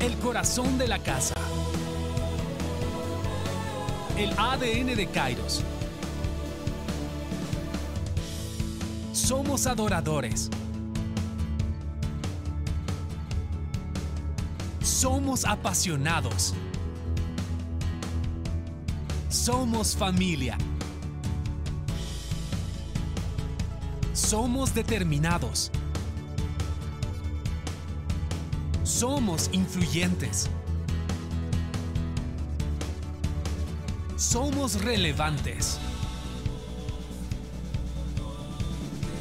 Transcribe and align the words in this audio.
El 0.00 0.16
corazón 0.18 0.78
de 0.78 0.86
la 0.86 1.00
casa. 1.00 1.34
El 4.16 4.32
ADN 4.38 4.94
de 4.94 5.08
Kairos. 5.12 5.64
Somos 9.12 9.66
adoradores. 9.66 10.50
Somos 14.80 15.44
apasionados. 15.44 16.54
Somos 19.28 19.96
familia. 19.96 20.56
Somos 24.14 24.74
determinados. 24.74 25.72
Somos 28.98 29.48
influyentes. 29.52 30.50
Somos 34.16 34.82
relevantes. 34.82 35.78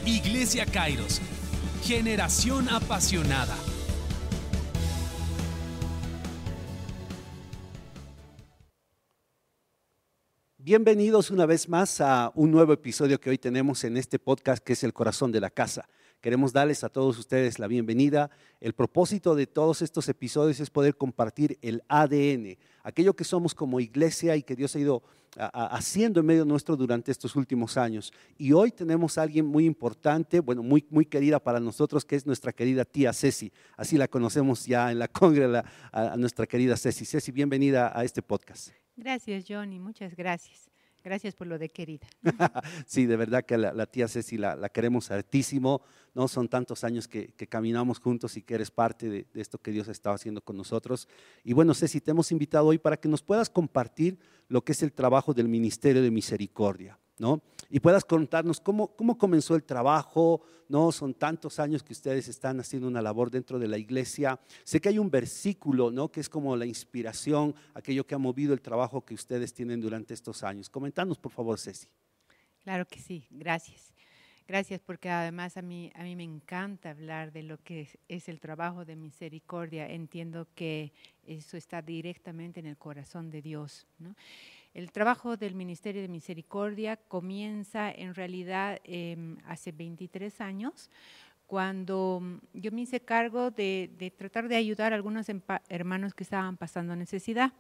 Iglesia 0.04 0.66
Kairos, 0.66 1.22
generación 1.84 2.70
apasionada. 2.70 3.56
Bienvenidos 10.58 11.30
una 11.30 11.46
vez 11.46 11.70
más 11.70 12.02
a 12.02 12.32
un 12.34 12.50
nuevo 12.50 12.74
episodio 12.74 13.22
que 13.22 13.30
hoy 13.30 13.38
tenemos 13.38 13.84
en 13.84 13.96
este 13.98 14.18
podcast 14.18 14.64
que 14.64 14.74
es 14.74 14.84
El 14.84 14.94
Corazón 14.94 15.32
de 15.32 15.40
la 15.40 15.52
Casa. 15.52 15.88
Queremos 16.22 16.52
darles 16.52 16.84
a 16.84 16.90
todos 16.90 17.18
ustedes 17.20 17.60
la 17.60 17.68
bienvenida. 17.68 18.32
El 18.60 18.74
propósito 18.74 19.36
de 19.36 19.46
todos 19.46 19.82
estos 19.82 20.10
episodios 20.10 20.60
es 20.60 20.70
poder 20.70 20.98
compartir 20.98 21.60
el 21.62 21.84
ADN, 21.88 22.58
aquello 22.84 23.16
que 23.16 23.24
somos 23.24 23.54
como 23.54 23.80
iglesia 23.80 24.36
y 24.36 24.42
que 24.42 24.56
Dios 24.56 24.76
ha 24.76 24.80
ido 24.80 25.04
haciendo 25.36 26.20
en 26.20 26.26
medio 26.26 26.46
nuestro 26.46 26.76
durante 26.76 27.12
estos 27.12 27.36
últimos 27.36 27.78
años. 27.78 28.12
Y 28.38 28.54
hoy 28.54 28.72
tenemos 28.72 29.18
a 29.18 29.22
alguien 29.22 29.46
muy 29.46 29.66
importante, 29.66 30.40
bueno, 30.40 30.64
muy, 30.64 30.86
muy 30.90 31.06
querida 31.06 31.40
para 31.40 31.60
nosotros, 31.60 32.04
que 32.04 32.16
es 32.16 32.26
nuestra 32.26 32.52
querida 32.52 32.86
tía 32.86 33.14
Ceci. 33.14 33.52
Así 33.76 33.98
la 33.98 34.08
conocemos 34.08 34.66
ya 34.66 34.92
en 34.92 34.98
la 34.98 35.08
congre, 35.08 35.62
a 35.92 36.18
nuestra 36.18 36.48
querida 36.48 36.76
Ceci. 36.76 37.06
Ceci, 37.06 37.32
bienvenida 37.32 37.92
a 37.94 38.04
este 38.04 38.24
podcast. 38.24 38.70
Gracias, 38.96 39.46
Johnny, 39.48 39.80
muchas 39.80 40.16
gracias. 40.16 40.72
Gracias 41.08 41.36
por 41.36 41.48
lo 41.48 41.58
de 41.58 41.70
querida. 41.70 42.06
sí, 42.86 43.06
de 43.06 43.16
verdad 43.16 43.46
que 43.46 43.58
la, 43.58 43.86
tía 43.86 44.10
Ceci 44.10 44.38
la, 44.38 44.68
queremos 44.68 45.10
hartísimo, 45.10 45.82
¿no? 46.14 46.28
Son 46.28 46.50
tantos 46.50 46.84
años 46.84 47.08
que, 47.08 47.30
caminamos 47.48 48.00
juntos 48.00 48.36
y 48.36 48.42
que 48.42 48.56
eres 48.56 48.72
parte 48.72 49.08
de, 49.10 49.26
de, 49.34 49.40
esto 49.40 49.58
que 49.58 49.72
Dios 49.72 49.88
ha 49.88 49.94
estado 49.94 50.16
haciendo 50.16 50.42
con 50.42 50.58
nosotros. 50.58 51.08
Y 51.46 51.54
bueno, 51.54 51.74
Ceci, 51.74 52.02
te 52.02 52.12
hemos 52.12 52.34
invitado 52.34 52.66
hoy 52.66 52.78
para 52.78 52.98
que 52.98 53.08
nos 53.08 53.22
puedas 53.22 53.50
compartir 53.50 54.20
lo 54.50 54.66
que 54.66 54.74
es 54.74 54.84
el 54.84 54.92
trabajo 54.92 55.34
del 55.34 55.48
Ministerio 55.48 56.02
de 56.02 56.12
Misericordia. 56.12 57.00
¿No? 57.20 57.42
Y 57.70 57.80
puedas 57.80 58.06
contarnos 58.06 58.60
cómo, 58.60 58.96
cómo 58.96 59.18
comenzó 59.18 59.56
el 59.56 59.64
trabajo, 59.64 60.42
¿no? 60.70 60.92
Son 60.92 61.14
tantos 61.14 61.60
años 61.60 61.84
que 61.84 61.94
ustedes 61.94 62.28
están 62.28 62.60
haciendo 62.60 62.88
una 62.88 63.02
labor 63.02 63.32
dentro 63.32 63.60
de 63.60 63.68
la 63.68 63.78
iglesia. 63.78 64.40
Sé 64.64 64.80
que 64.80 64.90
hay 64.90 65.00
un 65.00 65.10
versículo, 65.10 65.92
¿no? 65.92 66.10
Que 66.10 66.20
es 66.20 66.30
como 66.30 66.56
la 66.56 66.66
inspiración, 66.66 67.56
aquello 67.74 68.06
que 68.06 68.16
ha 68.16 68.20
movido 68.20 68.54
el 68.54 68.62
trabajo 68.62 69.04
que 69.04 69.14
ustedes 69.14 69.54
tienen 69.54 69.82
durante 69.82 70.14
estos 70.14 70.44
años. 70.44 70.70
Comentanos, 70.70 71.18
por 71.18 71.32
favor, 71.32 71.60
Ceci. 71.60 71.88
Claro 72.64 72.86
que 72.86 73.00
sí, 73.00 73.26
gracias. 73.30 73.94
Gracias 74.48 74.80
porque 74.80 75.10
además 75.10 75.58
a 75.58 75.62
mí, 75.62 75.92
a 75.94 76.04
mí 76.04 76.16
me 76.16 76.24
encanta 76.24 76.92
hablar 76.92 77.34
de 77.34 77.44
lo 77.44 77.58
que 77.58 77.82
es, 77.82 77.98
es, 78.08 78.30
el 78.30 78.40
trabajo 78.40 78.86
de 78.86 78.96
misericordia. 78.96 79.90
Entiendo 79.90 80.48
que 80.56 80.94
eso 81.26 81.58
está 81.58 81.82
directamente 81.82 82.62
en 82.62 82.66
el 82.66 82.78
corazón 82.78 83.30
de 83.30 83.42
Dios. 83.42 83.86
¿no? 84.00 84.16
El 84.78 84.92
trabajo 84.92 85.38
del 85.38 85.56
Ministerio 85.56 86.04
de 86.04 86.08
Misericordia 86.08 86.98
comienza 86.98 87.92
en 87.92 88.14
realidad 88.14 88.80
em, 88.84 89.36
hace 89.48 89.72
23 89.72 90.40
años, 90.40 90.92
cuando 91.48 92.20
mm, 92.22 92.38
yo 92.54 92.72
me 92.72 92.82
hice 92.82 93.00
cargo 93.00 93.50
de, 93.50 94.14
tratar 94.16 94.48
de 94.48 94.56
ayudar 94.56 94.94
a 94.94 94.96
algunos 94.96 95.26
hermanos 95.70 96.14
que 96.14 96.22
estaban 96.22 96.58
pasando 96.58 96.96
necesidad. 96.96 97.54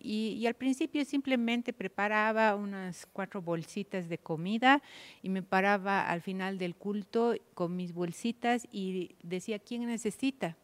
Y, 0.00 0.46
al 0.46 0.54
principio 0.54 1.04
simplemente 1.04 1.72
preparaba 1.72 2.54
unas 2.54 3.04
cuatro 3.06 3.42
bolsitas 3.42 4.08
de 4.08 4.18
comida 4.18 4.80
y 5.22 5.30
me 5.30 5.42
paraba 5.42 6.08
al 6.08 6.20
final 6.20 6.56
del 6.56 6.76
culto 6.76 7.34
con 7.54 7.74
mis 7.74 7.92
bolsitas 7.92 8.64
y 8.70 9.16
decía, 9.24 9.58
¿quién 9.58 9.86
necesita? 9.86 10.56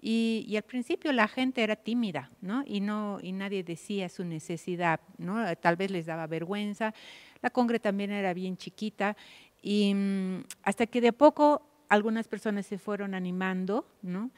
Y, 0.00 0.54
al 0.56 0.62
principio 0.62 1.12
la 1.12 1.26
gente 1.26 1.62
era 1.62 1.76
tímida, 1.76 2.30
¿no? 2.40 2.62
Y, 2.66 2.80
no, 2.80 3.18
y 3.22 3.32
nadie 3.32 3.64
decía 3.64 4.08
su 4.08 4.24
necesidad, 4.24 5.00
¿no? 5.18 5.56
Tal 5.56 5.76
vez 5.76 5.90
les 5.90 6.06
daba 6.06 6.26
vergüenza. 6.26 6.94
La 7.42 7.50
congre 7.50 7.80
también 7.80 8.10
era 8.10 8.34
bien 8.34 8.56
chiquita. 8.56 9.16
Y 9.62 9.94
mm, 9.94 10.44
hasta 10.62 10.86
que 10.86 11.00
de 11.00 11.12
poco 11.12 11.62
algunas 11.88 12.28
personas 12.28 12.66
se 12.66 12.78
fueron 12.78 13.14
animando, 13.14 13.86
¿no? 14.02 14.30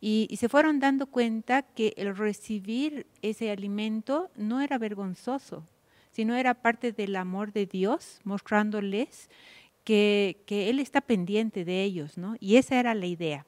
Y, 0.00 0.28
y, 0.30 0.36
se 0.36 0.50
fueron 0.50 0.78
dando 0.78 1.06
cuenta 1.06 1.62
que 1.62 1.94
el 1.96 2.14
recibir 2.14 3.06
ese 3.22 3.50
alimento 3.50 4.30
no 4.36 4.60
era 4.60 4.76
vergonzoso, 4.76 5.64
sino 6.12 6.36
era 6.36 6.52
parte 6.52 6.92
del 6.92 7.16
amor 7.16 7.52
de 7.52 7.64
Dios, 7.64 8.20
mostrándoles 8.24 9.30
que, 9.84 10.42
que 10.46 10.68
Él 10.68 10.80
está 10.80 11.00
pendiente 11.00 11.64
de 11.64 11.82
ellos, 11.82 12.18
¿no? 12.18 12.36
Y 12.40 12.56
esa 12.56 12.78
era 12.78 12.94
la 12.94 13.06
idea. 13.06 13.46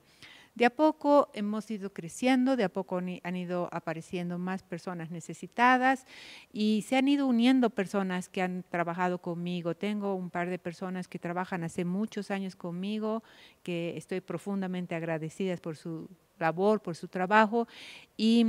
De 0.59 0.67
a 0.67 0.71
poco 0.71 1.31
hemos 1.35 1.71
ido 1.71 1.93
creciendo, 1.93 2.57
de 2.57 2.65
a 2.65 2.69
poco 2.69 2.99
han 2.99 3.37
ido 3.37 3.69
apareciendo 3.71 4.39
más 4.41 4.65
personas 4.65 5.09
necesitadas 5.13 6.05
y 6.53 6.85
se 6.89 6.97
han 6.97 7.07
ido 7.07 7.29
uniendo 7.29 7.71
personas 7.71 8.29
que 8.29 8.43
han 8.43 8.65
trabajado 8.69 9.19
conmigo. 9.19 9.77
Tengo 9.77 10.17
un 10.17 10.31
par 10.31 10.51
de 10.51 10.59
personas 10.59 11.07
que 11.07 11.21
trabajan 11.21 11.63
hace 11.63 11.85
muchos 11.85 12.33
años 12.33 12.57
conmigo, 12.57 13.23
que 13.63 13.97
estoy 13.97 14.21
profundamente 14.21 14.97
agradecida 14.97 15.57
por 15.59 15.77
su 15.77 16.11
labor, 16.41 16.83
por 16.83 16.97
su 16.97 17.07
trabajo, 17.07 17.69
y, 18.17 18.45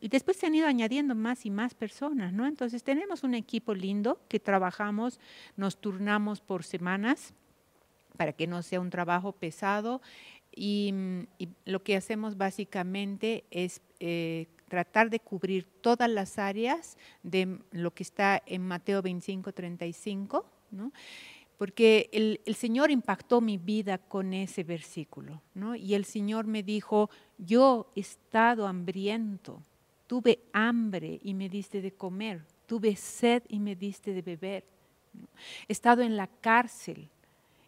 y, 0.00 0.08
después 0.08 0.38
se 0.38 0.46
han 0.46 0.54
ido 0.54 0.66
añadiendo 0.66 1.14
más 1.14 1.44
y 1.44 1.50
más 1.50 1.74
personas, 1.74 2.32
¿no? 2.32 2.46
Entonces 2.46 2.82
tenemos 2.82 3.24
un 3.24 3.34
equipo 3.34 3.74
lindo 3.74 4.22
que 4.28 4.40
trabajamos, 4.40 5.20
nos 5.56 5.78
turnamos 5.78 6.40
por 6.40 6.64
semanas 6.64 7.34
para 8.16 8.32
que 8.32 8.46
no 8.46 8.62
sea 8.62 8.80
un 8.80 8.90
trabajo 8.90 9.32
pesado 9.32 10.00
y, 10.54 10.94
lo 11.64 11.82
que 11.82 11.96
hacemos 11.96 12.36
básicamente 12.36 13.44
es 13.50 13.80
eh, 14.00 14.46
tratar 14.68 15.10
de 15.10 15.20
cubrir 15.20 15.66
todas 15.80 16.10
las 16.10 16.38
áreas 16.38 16.96
de 17.22 17.58
lo 17.72 17.92
que 17.92 18.02
está 18.02 18.42
en 18.46 18.62
Mateo 18.62 19.02
25, 19.02 19.52
35, 19.52 20.46
¿no? 20.70 20.92
porque 21.58 22.08
el, 22.12 22.40
el, 22.44 22.54
Señor 22.54 22.90
impactó 22.90 23.40
mi 23.40 23.56
vida 23.56 23.98
con 23.98 24.34
ese 24.34 24.64
versículo, 24.64 25.40
¿no? 25.54 25.76
y 25.76 25.94
el 25.94 26.04
Señor 26.04 26.46
me 26.46 26.62
dijo, 26.62 27.10
yo 27.38 27.90
he 27.94 28.00
estado 28.00 28.66
hambriento, 28.66 29.62
tuve 30.06 30.40
hambre 30.52 31.20
y 31.22 31.34
me 31.34 31.48
diste 31.48 31.80
de 31.80 31.92
comer, 31.92 32.42
tuve 32.66 32.96
sed 32.96 33.42
y 33.48 33.60
me 33.60 33.76
diste 33.76 34.12
de 34.12 34.22
beber, 34.22 34.64
he 35.68 35.72
estado 35.72 36.02
en 36.02 36.16
la 36.16 36.26
cárcel 36.26 37.08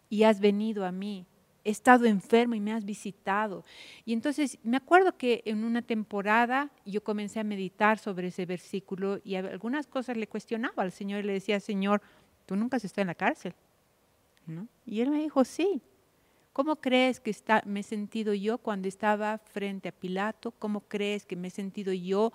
y 0.09 0.23
has 0.23 0.39
venido 0.39 0.85
a 0.85 0.91
mí 0.91 1.25
he 1.65 1.71
estado 1.71 2.05
enfermo 2.05 2.53
y 2.55 2.59
me 2.59 2.71
has 2.71 2.85
visitado. 2.85 3.65
Y 4.05 4.13
entonces 4.13 4.59
me 4.63 4.77
acuerdo 4.77 5.17
que 5.17 5.41
en 5.45 5.63
una 5.63 5.81
temporada 5.81 6.69
yo 6.85 7.03
comencé 7.03 7.39
a 7.39 7.43
meditar 7.43 7.97
sobre 7.97 8.27
ese 8.27 8.45
versículo 8.45 9.19
y 9.23 9.35
algunas 9.35 9.87
cosas 9.87 10.15
le 10.15 10.27
cuestionaba 10.27 10.83
al 10.83 10.91
Señor 10.91 11.21
y 11.21 11.27
le 11.27 11.33
decía, 11.33 11.59
Señor, 11.59 12.01
tú 12.45 12.55
nunca 12.55 12.77
has 12.77 12.85
estado 12.85 13.01
en 13.01 13.07
la 13.07 13.15
cárcel. 13.15 13.53
Y 14.85 15.01
él 15.01 15.09
me 15.09 15.19
dijo, 15.19 15.43
sí. 15.43 15.81
¿Cómo 16.53 16.77
crees 16.77 17.19
que 17.19 17.31
está, 17.31 17.61
me 17.65 17.81
he 17.81 17.83
sentido 17.83 18.33
yo 18.33 18.59
cuando 18.59 18.87
estaba 18.87 19.39
frente 19.39 19.89
a 19.89 19.91
Pilato? 19.91 20.51
¿Cómo 20.51 20.81
crees 20.81 21.25
que 21.25 21.35
me 21.35 21.49
he 21.49 21.51
sentido 21.51 21.91
yo 21.91 22.31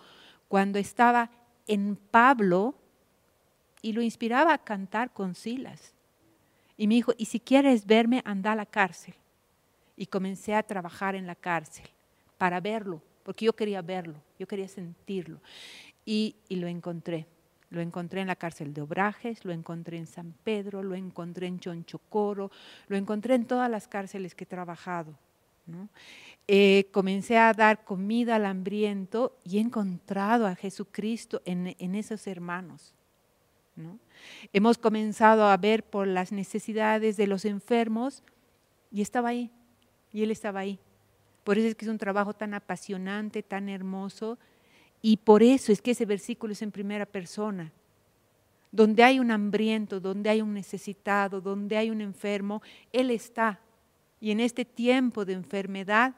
cuando 0.46 0.78
estaba 0.78 1.30
en 1.66 1.96
Pablo 1.96 2.74
y 3.80 3.94
lo 3.94 4.02
inspiraba 4.02 4.52
a 4.52 4.58
cantar 4.58 5.14
con 5.14 5.34
Silas? 5.34 5.94
Y 6.80 6.86
me 6.86 6.94
dijo, 6.94 7.12
y 7.18 7.26
si 7.26 7.40
quieres 7.40 7.84
verme, 7.84 8.22
anda 8.24 8.52
a 8.52 8.56
la 8.56 8.64
cárcel. 8.64 9.12
Y 9.98 10.06
comencé 10.06 10.54
a 10.54 10.62
trabajar 10.62 11.14
en 11.14 11.26
la 11.26 11.34
cárcel 11.34 11.84
para 12.38 12.58
verlo, 12.58 13.02
porque 13.22 13.44
yo 13.44 13.52
quería 13.52 13.82
verlo, 13.82 14.14
yo 14.38 14.48
quería 14.48 14.66
sentirlo. 14.66 15.42
Y, 16.06 16.36
lo 16.48 16.68
encontré. 16.68 17.26
Lo 17.68 17.82
encontré 17.82 18.22
en 18.22 18.28
la 18.28 18.34
cárcel 18.34 18.72
de 18.72 18.80
Obrajes, 18.80 19.44
lo 19.44 19.52
encontré 19.52 19.98
en 19.98 20.06
San 20.06 20.32
Pedro, 20.42 20.82
lo 20.82 20.94
encontré 20.94 21.48
en 21.48 21.60
Chonchocoro, 21.60 22.50
lo 22.88 22.96
encontré 22.96 23.34
en 23.34 23.44
todas 23.44 23.70
las 23.70 23.86
cárceles 23.86 24.34
que 24.34 24.44
he 24.44 24.46
trabajado. 24.46 25.12
Eh, 26.48 26.88
comencé 26.92 27.36
a 27.36 27.52
dar 27.52 27.84
comida 27.84 28.36
al 28.36 28.46
hambriento 28.46 29.36
y 29.44 29.58
he 29.58 29.60
encontrado 29.60 30.46
a 30.46 30.54
Jesucristo 30.54 31.42
en, 31.44 31.76
en 31.78 31.94
esos 31.94 32.26
hermanos. 32.26 32.94
Hemos 34.52 34.78
comenzado 34.78 35.46
a 35.46 35.56
ver 35.56 35.84
por 35.84 36.06
las 36.06 36.32
necesidades 36.32 37.16
de 37.16 37.26
los 37.26 37.44
enfermos 37.44 38.22
y 38.90 39.02
estaba 39.02 39.30
ahí, 39.30 39.50
y 40.12 40.22
Él 40.22 40.30
estaba 40.30 40.60
ahí. 40.60 40.78
Por 41.44 41.58
eso 41.58 41.68
es 41.68 41.74
que 41.74 41.84
es 41.84 41.90
un 41.90 41.98
trabajo 41.98 42.34
tan 42.34 42.54
apasionante, 42.54 43.42
tan 43.42 43.68
hermoso, 43.68 44.38
y 45.02 45.16
por 45.16 45.42
eso 45.42 45.72
es 45.72 45.80
que 45.80 45.92
ese 45.92 46.04
versículo 46.04 46.52
es 46.52 46.62
en 46.62 46.70
primera 46.70 47.06
persona. 47.06 47.72
Donde 48.72 49.02
hay 49.02 49.18
un 49.18 49.30
hambriento, 49.30 49.98
donde 49.98 50.30
hay 50.30 50.42
un 50.42 50.54
necesitado, 50.54 51.40
donde 51.40 51.76
hay 51.76 51.90
un 51.90 52.00
enfermo, 52.00 52.62
Él 52.92 53.10
está. 53.10 53.60
Y 54.20 54.30
en 54.30 54.40
este 54.40 54.64
tiempo 54.64 55.24
de 55.24 55.32
enfermedad, 55.32 56.14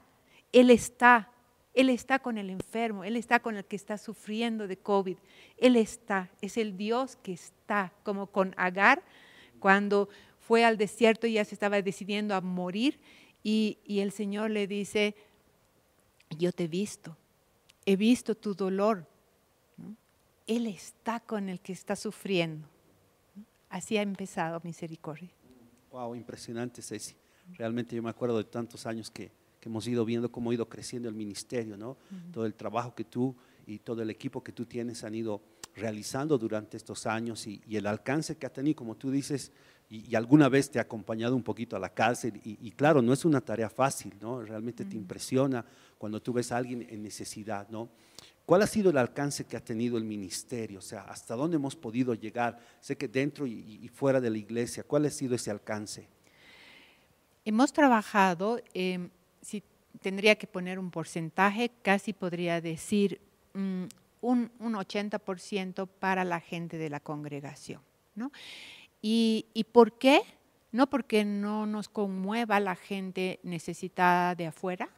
Él 0.52 0.70
está. 0.70 1.31
Él 1.74 1.88
está 1.88 2.18
con 2.18 2.36
el 2.36 2.50
enfermo, 2.50 3.04
Él 3.04 3.16
está 3.16 3.40
con 3.40 3.56
el 3.56 3.64
que 3.64 3.76
está 3.76 3.96
sufriendo 3.96 4.66
de 4.66 4.76
COVID. 4.76 5.16
Él 5.56 5.76
está, 5.76 6.30
es 6.40 6.56
el 6.56 6.76
Dios 6.76 7.16
que 7.16 7.32
está, 7.32 7.92
como 8.02 8.26
con 8.26 8.54
Agar, 8.58 9.02
cuando 9.58 10.08
fue 10.38 10.64
al 10.64 10.76
desierto 10.76 11.26
y 11.26 11.34
ya 11.34 11.44
se 11.44 11.54
estaba 11.54 11.80
decidiendo 11.80 12.34
a 12.34 12.40
morir 12.40 13.00
y, 13.42 13.78
el 13.86 14.12
Señor 14.12 14.50
le 14.50 14.66
dice, 14.66 15.16
yo 16.38 16.52
te 16.52 16.64
he 16.64 16.68
visto, 16.68 17.16
he 17.86 17.96
visto 17.96 18.34
tu 18.34 18.54
dolor. 18.54 19.06
Él 20.46 20.66
está 20.66 21.20
con 21.20 21.48
el 21.48 21.60
que 21.60 21.72
está 21.72 21.96
sufriendo. 21.96 22.68
Así 23.68 23.96
ha 23.96 24.02
empezado 24.02 24.60
misericordia. 24.64 25.30
Wow, 25.90 26.14
impresionante, 26.14 26.82
Ceci. 26.82 27.14
Realmente 27.54 27.96
yo 27.96 28.02
me 28.02 28.10
acuerdo 28.10 28.38
de 28.38 28.44
tantos 28.44 28.86
años 28.86 29.10
que, 29.10 29.30
hemos 29.68 29.86
ido 29.86 30.04
viendo 30.04 30.30
cómo 30.30 30.50
ha 30.50 30.54
ido 30.54 30.68
creciendo 30.68 31.08
el 31.08 31.14
ministerio, 31.14 31.76
¿no? 31.76 31.96
Todo 32.32 32.46
el 32.46 32.54
trabajo 32.54 32.94
que 32.94 33.04
tú 33.04 33.34
y 33.66 33.78
todo 33.78 34.02
el 34.02 34.10
equipo 34.10 34.42
que 34.42 34.52
tú 34.52 34.66
tienes 34.66 35.04
han 35.04 35.14
ido 35.14 35.40
realizando 35.74 36.36
durante 36.36 36.76
estos 36.76 37.06
años 37.06 37.46
y, 37.46 37.62
y 37.66 37.76
el 37.76 37.86
alcance 37.86 38.36
que 38.36 38.46
ha 38.46 38.52
tenido, 38.52 38.76
como 38.76 38.96
tú 38.96 39.10
dices, 39.10 39.52
y, 39.92 40.16
alguna 40.16 40.48
vez 40.48 40.70
te 40.70 40.78
ha 40.78 40.82
acompañado 40.82 41.36
un 41.36 41.42
poquito 41.42 41.76
a 41.76 41.78
la 41.78 41.90
cárcel 41.90 42.40
y, 42.42 42.70
claro, 42.70 43.02
no 43.02 43.12
es 43.12 43.26
una 43.26 43.42
tarea 43.42 43.68
fácil, 43.68 44.14
¿no? 44.22 44.40
Realmente 44.40 44.86
te 44.86 44.96
impresiona 44.96 45.62
cuando 45.98 46.22
tú 46.22 46.32
ves 46.32 46.50
a 46.50 46.56
alguien 46.56 46.86
en 46.88 47.02
necesidad, 47.02 47.68
¿no? 47.68 47.90
¿Cuál 48.46 48.62
ha 48.62 48.66
sido 48.66 48.88
el 48.88 48.96
alcance 48.96 49.44
que 49.44 49.54
ha 49.54 49.62
tenido 49.62 49.98
el 49.98 50.04
ministerio? 50.04 50.78
O 50.78 50.82
sea, 50.82 51.02
¿hasta 51.02 51.36
dónde 51.36 51.56
hemos 51.56 51.76
podido 51.76 52.14
llegar? 52.14 52.58
Sé 52.80 52.96
que 52.96 53.06
dentro 53.06 53.46
y, 53.46 53.86
fuera 53.92 54.18
de 54.18 54.30
la 54.30 54.38
iglesia, 54.38 54.82
¿cuál 54.82 55.04
ha 55.04 55.10
sido 55.10 55.34
ese 55.34 55.50
alcance? 55.50 56.08
Hemos 57.44 57.70
trabajado, 57.70 58.62
em, 58.72 59.10
si 59.42 59.62
tendría 60.00 60.36
que 60.36 60.46
poner 60.46 60.78
un 60.78 60.90
porcentaje, 60.90 61.70
casi 61.82 62.14
podría 62.14 62.60
decir 62.60 63.20
mm, 63.52 63.84
un, 64.22 64.50
un 64.58 64.72
80% 64.74 65.86
para 65.86 66.24
la 66.24 66.40
gente 66.40 66.78
de 66.78 66.88
la 66.88 67.00
congregación, 67.00 67.82
¿no? 68.14 68.32
¿Y, 69.02 69.66
por 69.72 69.98
qué? 69.98 70.22
No 70.70 70.88
porque 70.88 71.24
no 71.24 71.66
nos 71.66 71.88
conmueva 71.88 72.60
la 72.60 72.76
gente 72.76 73.40
necesitada 73.42 74.36
de 74.36 74.46
afuera, 74.46 74.88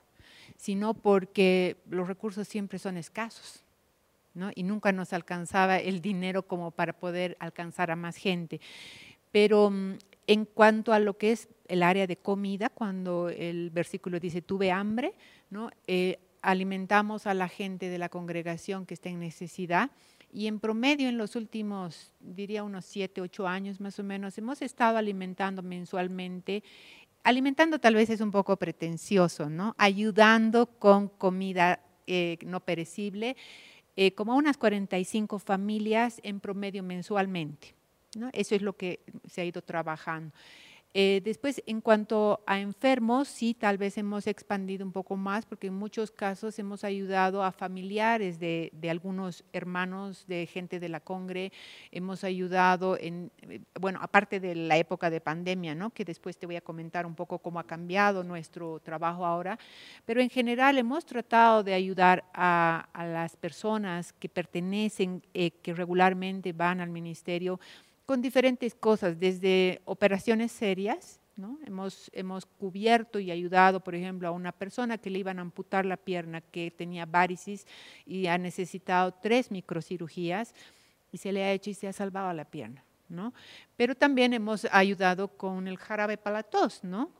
sino 0.56 0.92
porque 0.92 1.78
los 1.88 2.06
recursos 2.06 2.46
siempre 2.46 2.78
son 2.78 2.98
escasos. 2.98 3.62
¿no? 4.34 4.50
Y 4.54 4.64
nunca 4.64 4.92
nos 4.92 5.12
alcanzaba 5.12 5.78
el 5.78 6.00
dinero 6.00 6.42
como 6.42 6.70
para 6.70 6.92
poder 6.92 7.36
alcanzar 7.40 7.90
a 7.90 7.96
más 7.96 8.16
gente. 8.16 8.60
Pero 9.32 9.70
mm, 9.70 9.94
en 10.26 10.44
cuanto 10.44 10.92
a 10.92 10.98
lo 10.98 11.18
que 11.18 11.32
es 11.32 11.48
el 11.68 11.82
área 11.82 12.06
de 12.06 12.16
comida, 12.16 12.68
cuando 12.68 13.28
el 13.28 13.70
versículo 13.70 14.20
dice 14.20 14.42
tuve 14.42 14.70
hambre. 14.70 15.14
Eh, 15.86 16.18
alimentamos 16.42 17.26
a 17.26 17.34
la 17.34 17.48
gente 17.48 17.88
de 17.88 17.98
la 17.98 18.08
congregación 18.08 18.86
que 18.86 18.94
está 18.94 19.08
en 19.08 19.20
necesidad 19.20 19.90
y 20.34 20.48
en 20.48 20.58
promedio 20.58 21.08
en 21.08 21.16
los 21.16 21.36
últimos, 21.36 22.12
diría 22.20 22.64
unos 22.64 22.84
siete, 22.84 23.20
ocho 23.20 23.46
años 23.46 23.80
más 23.80 23.98
o 24.00 24.02
menos, 24.04 24.36
hemos 24.36 24.62
estado 24.62 24.98
alimentando 24.98 25.62
mensualmente. 25.62 26.64
Alimentando 27.22 27.78
tal 27.78 27.94
vez 27.94 28.10
es 28.10 28.20
un 28.20 28.32
poco 28.32 28.56
pretencioso. 28.56 29.48
Ayudando 29.78 30.66
con 30.66 31.08
comida 31.08 31.80
eh, 32.06 32.36
no 32.44 32.60
perecible, 32.60 33.36
eh, 33.96 34.12
como 34.14 34.34
unas 34.34 34.58
45 34.58 35.38
familias 35.38 36.20
en 36.24 36.40
promedio 36.40 36.82
mensualmente. 36.82 37.76
Eso 38.32 38.54
es 38.54 38.62
lo 38.62 38.76
que 38.76 39.00
se 39.26 39.40
ha 39.40 39.44
ido 39.44 39.62
trabajando. 39.62 40.32
Eh, 40.96 41.20
después, 41.24 41.60
en 41.66 41.80
cuanto 41.80 42.44
a 42.46 42.60
enfermos, 42.60 43.26
sí, 43.26 43.52
tal 43.52 43.78
vez 43.78 43.98
hemos 43.98 44.28
expandido 44.28 44.86
un 44.86 44.92
poco 44.92 45.16
más, 45.16 45.44
porque 45.44 45.66
en 45.66 45.74
muchos 45.74 46.12
casos 46.12 46.56
hemos 46.60 46.84
ayudado 46.84 47.42
a 47.42 47.50
familiares 47.50 48.38
de, 48.38 48.70
algunos 48.88 49.42
hermanos, 49.52 50.24
de 50.28 50.46
gente 50.46 50.78
de 50.78 50.88
la 50.88 51.00
Congre, 51.00 51.50
hemos 51.90 52.22
ayudado 52.22 52.96
en, 52.96 53.32
eh, 53.42 53.60
bueno, 53.80 53.98
aparte 54.02 54.38
de 54.38 54.54
la 54.54 54.76
época 54.76 55.10
de 55.10 55.20
pandemia, 55.20 55.74
¿no? 55.74 55.90
que 55.90 56.04
después 56.04 56.38
te 56.38 56.46
voy 56.46 56.54
a 56.54 56.60
comentar 56.60 57.06
un 57.06 57.16
poco 57.16 57.40
cómo 57.40 57.58
ha 57.58 57.66
cambiado 57.66 58.22
nuestro 58.22 58.78
trabajo 58.78 59.26
ahora, 59.26 59.58
pero 60.04 60.20
en 60.20 60.30
general 60.30 60.78
hemos 60.78 61.04
tratado 61.04 61.64
de 61.64 61.74
ayudar 61.74 62.22
a, 62.32 62.88
las 62.94 63.34
personas 63.34 64.12
que 64.12 64.28
pertenecen, 64.28 65.24
eh, 65.34 65.50
que 65.50 65.74
regularmente 65.74 66.52
van 66.52 66.80
al 66.80 66.90
ministerio, 66.90 67.58
con 68.06 68.20
diferentes 68.20 68.74
cosas, 68.74 69.18
desde 69.18 69.80
operaciones 69.84 70.52
serias, 70.52 71.20
¿no? 71.36 71.58
hemos, 71.66 72.10
hemos 72.12 72.46
cubierto 72.46 73.18
y 73.18 73.30
ayudado, 73.30 73.80
por 73.80 73.94
ejemplo, 73.94 74.28
a 74.28 74.30
una 74.30 74.52
persona 74.52 74.98
que 74.98 75.10
le 75.10 75.18
iban 75.18 75.38
a 75.38 75.42
amputar 75.42 75.84
la 75.84 75.96
pierna, 75.96 76.40
que 76.40 76.70
tenía 76.70 77.06
varices 77.06 77.66
y 78.06 78.26
ha 78.26 78.38
necesitado 78.38 79.12
tres 79.14 79.50
microcirugías 79.50 80.54
y 81.12 81.18
se 81.18 81.32
le 81.32 81.44
ha 81.44 81.52
hecho 81.52 81.70
y 81.70 81.74
se 81.74 81.88
ha 81.88 81.92
salvado 81.92 82.32
la 82.32 82.44
pierna. 82.44 82.84
¿no? 83.08 83.32
Pero 83.76 83.94
también 83.94 84.32
hemos 84.32 84.66
ayudado 84.70 85.28
con 85.28 85.68
el 85.68 85.76
jarabe 85.76 86.16
para 86.16 86.38
la 86.38 86.42
tos, 86.42 86.82
¿no? 86.82 87.10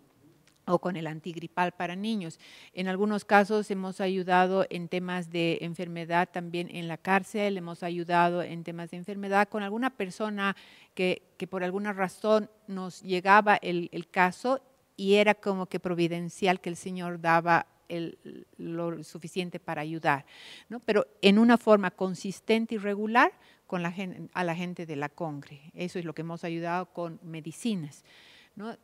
O 0.67 0.79
con 0.79 0.97
el 0.97 1.07
antigripal 1.07 1.73
para 1.73 1.97
niños. 1.97 2.39
En 2.73 2.89
algunos 2.89 3.25
casos 3.25 3.71
hemos 3.71 4.01
ayudado 4.01 4.67
en 4.71 4.89
temas 4.89 5.31
de 5.31 5.59
enfermedad 5.61 6.29
también 6.31 6.69
en 6.71 6.89
la 6.89 6.97
cárcel, 6.97 7.57
hemos 7.57 7.83
ayudado 7.83 8.43
en 8.43 8.65
temas 8.65 8.91
de 8.91 8.97
enfermedad 8.97 9.49
con 9.49 9.63
alguna 9.63 9.91
persona 9.91 10.57
que, 10.95 11.23
por 11.51 11.63
alguna 11.63 11.93
razón 11.93 12.49
nos 12.67 13.03
llegaba 13.03 13.57
el, 13.57 13.91
caso 14.11 14.61
y 14.97 15.15
era 15.15 15.35
como 15.35 15.67
que 15.67 15.81
providencial 15.81 16.61
que 16.61 16.71
el 16.71 16.77
Señor 16.77 17.21
daba 17.21 17.67
lo 18.57 19.05
suficiente 19.05 19.61
para 19.61 19.83
ayudar, 19.83 20.25
¿no? 20.69 20.81
pero 20.81 21.07
en 21.21 21.39
una 21.39 21.59
forma 21.59 21.91
consistente 21.91 22.77
y 22.77 22.79
regular 22.79 23.33
con 23.67 23.83
la, 23.83 23.95
a 24.33 24.45
la 24.45 24.55
gente 24.55 24.87
de 24.87 24.97
la 24.97 25.11
Congre. 25.11 25.71
Eso 25.75 25.99
es 25.99 26.05
lo 26.05 26.15
que 26.15 26.23
hemos 26.23 26.45
ayudado 26.45 26.87
con 26.87 27.21
medicinas. 27.23 28.05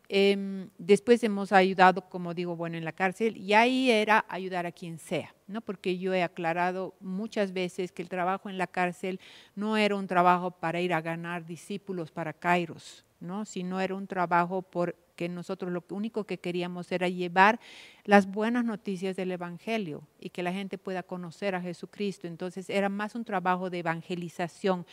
Em, 0.08 0.68
después 0.78 1.22
hemos 1.22 1.52
ayudado, 1.52 2.02
como 2.08 2.34
digo, 2.34 2.56
bueno, 2.56 2.76
en 2.76 2.84
la 2.84 2.92
cárcel 2.92 3.36
y 3.36 3.54
ahí 3.54 3.88
era 3.88 4.24
ayudar 4.28 4.66
a 4.66 4.72
quien 4.72 4.98
sea, 4.98 5.32
¿no? 5.46 5.60
porque 5.60 5.96
yo 5.96 6.12
he 6.12 6.24
aclarado 6.24 6.94
muchas 7.00 7.52
veces 7.52 7.92
que 7.92 8.02
el 8.02 8.08
trabajo 8.08 8.50
en 8.50 8.58
la 8.58 8.66
cárcel 8.66 9.20
no 9.54 9.76
era 9.76 9.94
un 9.94 10.08
trabajo 10.08 10.50
para 10.50 10.80
ir 10.80 10.92
a 10.92 11.00
ganar 11.00 11.46
discípulos 11.46 12.10
para 12.10 12.32
Kairos, 12.32 13.04
¿no? 13.20 13.44
sino 13.44 13.80
era 13.80 13.94
un 13.94 14.08
trabajo 14.08 14.62
porque 14.62 15.28
nosotros 15.28 15.70
lo 15.70 15.84
único 15.90 16.24
que 16.24 16.38
queríamos 16.38 16.90
era 16.90 17.08
llevar 17.08 17.60
las 18.04 18.26
buenas 18.26 18.64
noticias 18.64 19.14
del 19.14 19.30
Evangelio 19.30 20.02
y 20.18 20.30
que 20.30 20.42
la 20.42 20.52
gente 20.52 20.78
pueda 20.78 21.04
conocer 21.04 21.54
a 21.54 21.60
Jesucristo. 21.60 22.26
Entonces 22.26 22.70
era 22.70 22.88
más 22.88 23.14
un 23.14 23.24
trabajo 23.24 23.70
de 23.70 23.80
evangelización. 23.80 24.84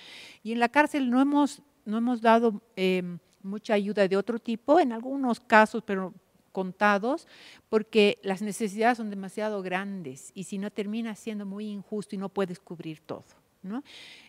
Y 0.43 0.51
en 0.51 0.59
la 0.59 0.69
cárcel 0.69 1.09
no 1.09 1.19
hemos, 1.19 1.63
no 1.83 1.97
hemos 1.97 2.21
dado... 2.21 2.61
Em, 2.75 3.17
mucha 3.47 3.73
ayuda 3.73 4.07
de 4.07 4.17
otro 4.17 4.39
tipo, 4.39 4.79
en 4.79 4.91
algunos 4.91 5.39
casos, 5.39 5.83
pero 5.85 6.13
contados, 6.51 7.27
porque 7.69 8.19
las 8.23 8.41
necesidades 8.41 8.97
son 8.97 9.09
demasiado 9.09 9.61
grandes 9.61 10.31
y 10.33 10.43
si 10.43 10.57
no 10.57 10.71
termina 10.71 11.15
siendo 11.15 11.45
muy 11.45 11.67
injusto 11.69 12.15
y 12.15 12.17
no 12.17 12.29
puedes 12.29 12.59
cubrir 12.59 12.99
todo. 12.99 13.25
¿no? 13.61 13.83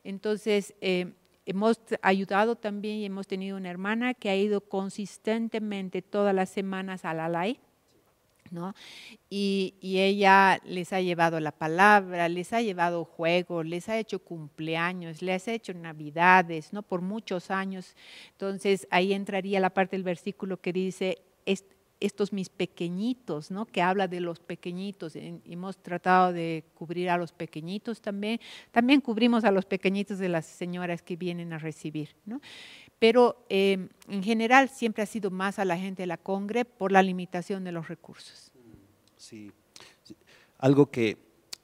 Entonces, 0.04 0.74
eh, 0.80 1.12
hemos 1.46 1.80
ayudado 2.02 2.56
también 2.56 2.96
y 2.98 3.06
hemos 3.06 3.26
tenido 3.26 3.56
una 3.56 3.70
hermana 3.70 4.12
que 4.12 4.28
ha 4.28 4.36
ido 4.36 4.60
consistentemente 4.60 6.02
todas 6.02 6.34
las 6.34 6.50
semanas 6.50 7.04
a 7.04 7.14
la 7.14 7.28
LAI 7.28 7.60
¿no? 8.52 8.74
Y, 9.30 9.74
ella 9.82 10.60
les 10.64 10.92
ha 10.92 11.00
llevado 11.00 11.40
la 11.40 11.52
palabra, 11.52 12.28
les 12.28 12.52
ha 12.52 12.62
llevado 12.62 13.04
juegos, 13.04 13.66
les 13.66 13.88
ha 13.88 13.98
hecho 13.98 14.20
cumpleaños, 14.20 15.22
les 15.22 15.48
ha 15.48 15.52
hecho 15.52 15.74
navidades, 15.74 16.72
¿no? 16.72 16.82
Por 16.82 17.02
muchos 17.02 17.50
años. 17.50 17.96
Entonces 18.32 18.86
ahí 18.90 19.12
entraría 19.12 19.60
la 19.60 19.70
parte 19.70 19.96
del 19.96 20.04
versículo 20.04 20.60
que 20.60 20.72
dice, 20.72 21.18
estos 22.00 22.32
mis 22.32 22.48
pequeñitos, 22.48 23.50
¿no? 23.50 23.66
Que 23.66 23.82
habla 23.82 24.08
de 24.08 24.20
los 24.20 24.40
pequeñitos. 24.40 25.14
Hemos 25.16 25.78
tratado 25.78 26.32
de 26.32 26.64
cubrir 26.74 27.10
a 27.10 27.16
los 27.16 27.32
pequeñitos 27.32 28.00
también. 28.00 28.40
También 28.70 29.00
cubrimos 29.00 29.44
a 29.44 29.50
los 29.50 29.64
pequeñitos 29.64 30.18
de 30.18 30.28
las 30.28 30.46
señoras 30.46 31.02
que 31.02 31.16
vienen 31.16 31.52
a 31.52 31.58
recibir, 31.58 32.14
¿no? 32.24 32.40
Pero 32.98 33.44
em, 33.48 33.88
en 34.08 34.22
general 34.22 34.68
siempre 34.68 35.02
ha 35.02 35.06
sido 35.06 35.30
más 35.30 35.58
a 35.58 35.64
la 35.64 35.78
gente 35.78 36.02
de 36.02 36.06
la 36.06 36.16
Congre 36.16 36.64
por 36.64 36.92
la 36.92 37.02
limitación 37.02 37.64
de 37.64 37.72
los 37.72 37.88
recursos. 37.88 38.50
Sí, 39.16 39.52
algo 40.58 40.90
que 40.90 41.16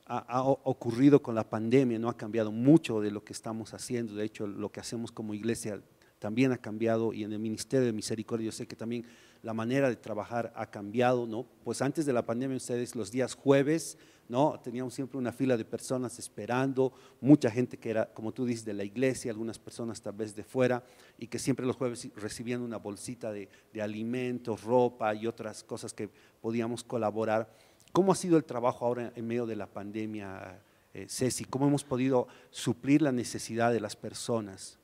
ha, 0.06 0.42
ocurrido 0.42 1.22
con 1.22 1.34
la 1.34 1.48
pandemia, 1.48 1.98
no 1.98 2.08
ha 2.08 2.16
cambiado 2.16 2.52
mucho 2.52 3.00
de 3.00 3.10
lo 3.10 3.24
que 3.24 3.32
estamos 3.32 3.72
haciendo, 3.74 4.14
de 4.14 4.24
hecho 4.24 4.46
lo 4.46 4.70
que 4.70 4.80
hacemos 4.80 5.10
como 5.10 5.34
iglesia 5.34 5.80
también 6.18 6.52
ha 6.52 6.58
cambiado 6.58 7.12
y 7.12 7.24
en 7.24 7.32
el 7.32 7.38
Ministerio 7.38 7.86
de 7.86 7.92
Misericordia 7.92 8.46
yo 8.46 8.52
sé 8.52 8.66
que 8.66 8.76
también 8.76 9.04
la 9.44 9.52
manera 9.52 9.90
de 9.90 9.96
trabajar 9.96 10.52
ha 10.56 10.70
cambiado, 10.70 11.26
¿no? 11.26 11.44
Pues 11.64 11.82
antes 11.82 12.06
de 12.06 12.14
la 12.14 12.24
pandemia 12.24 12.56
ustedes 12.56 12.96
los 12.96 13.12
días 13.12 13.34
jueves, 13.34 13.98
¿no? 14.26 14.58
Teníamos 14.64 14.94
siempre 14.94 15.18
una 15.18 15.32
fila 15.32 15.58
de 15.58 15.66
personas 15.66 16.18
esperando, 16.18 16.94
mucha 17.20 17.50
gente 17.50 17.76
que 17.76 17.90
era, 17.90 18.06
como 18.06 18.32
tú 18.32 18.46
dices, 18.46 18.64
de 18.64 18.72
la 18.72 18.84
iglesia, 18.84 19.30
algunas 19.30 19.58
personas 19.58 20.00
tal 20.00 20.14
vez 20.14 20.34
de 20.34 20.44
fuera, 20.44 20.82
y 21.18 21.26
que 21.26 21.38
siempre 21.38 21.66
los 21.66 21.76
jueves 21.76 22.08
recibían 22.16 22.62
una 22.62 22.78
bolsita 22.78 23.32
de, 23.32 23.50
alimentos, 23.82 24.64
ropa 24.64 25.14
y 25.14 25.26
otras 25.26 25.62
cosas 25.62 25.92
que 25.92 26.08
podíamos 26.40 26.82
colaborar. 26.82 27.54
¿Cómo 27.92 28.12
ha 28.12 28.16
sido 28.16 28.38
el 28.38 28.44
trabajo 28.44 28.86
ahora 28.86 29.12
en 29.14 29.26
medio 29.26 29.44
de 29.44 29.56
la 29.56 29.66
pandemia, 29.66 30.58
eh, 30.94 31.06
Ceci? 31.06 31.44
¿Cómo 31.44 31.66
hemos 31.66 31.84
podido 31.84 32.28
suplir 32.50 33.02
la 33.02 33.12
necesidad 33.12 33.74
de 33.74 33.80
las 33.80 33.94
personas? 33.94 34.78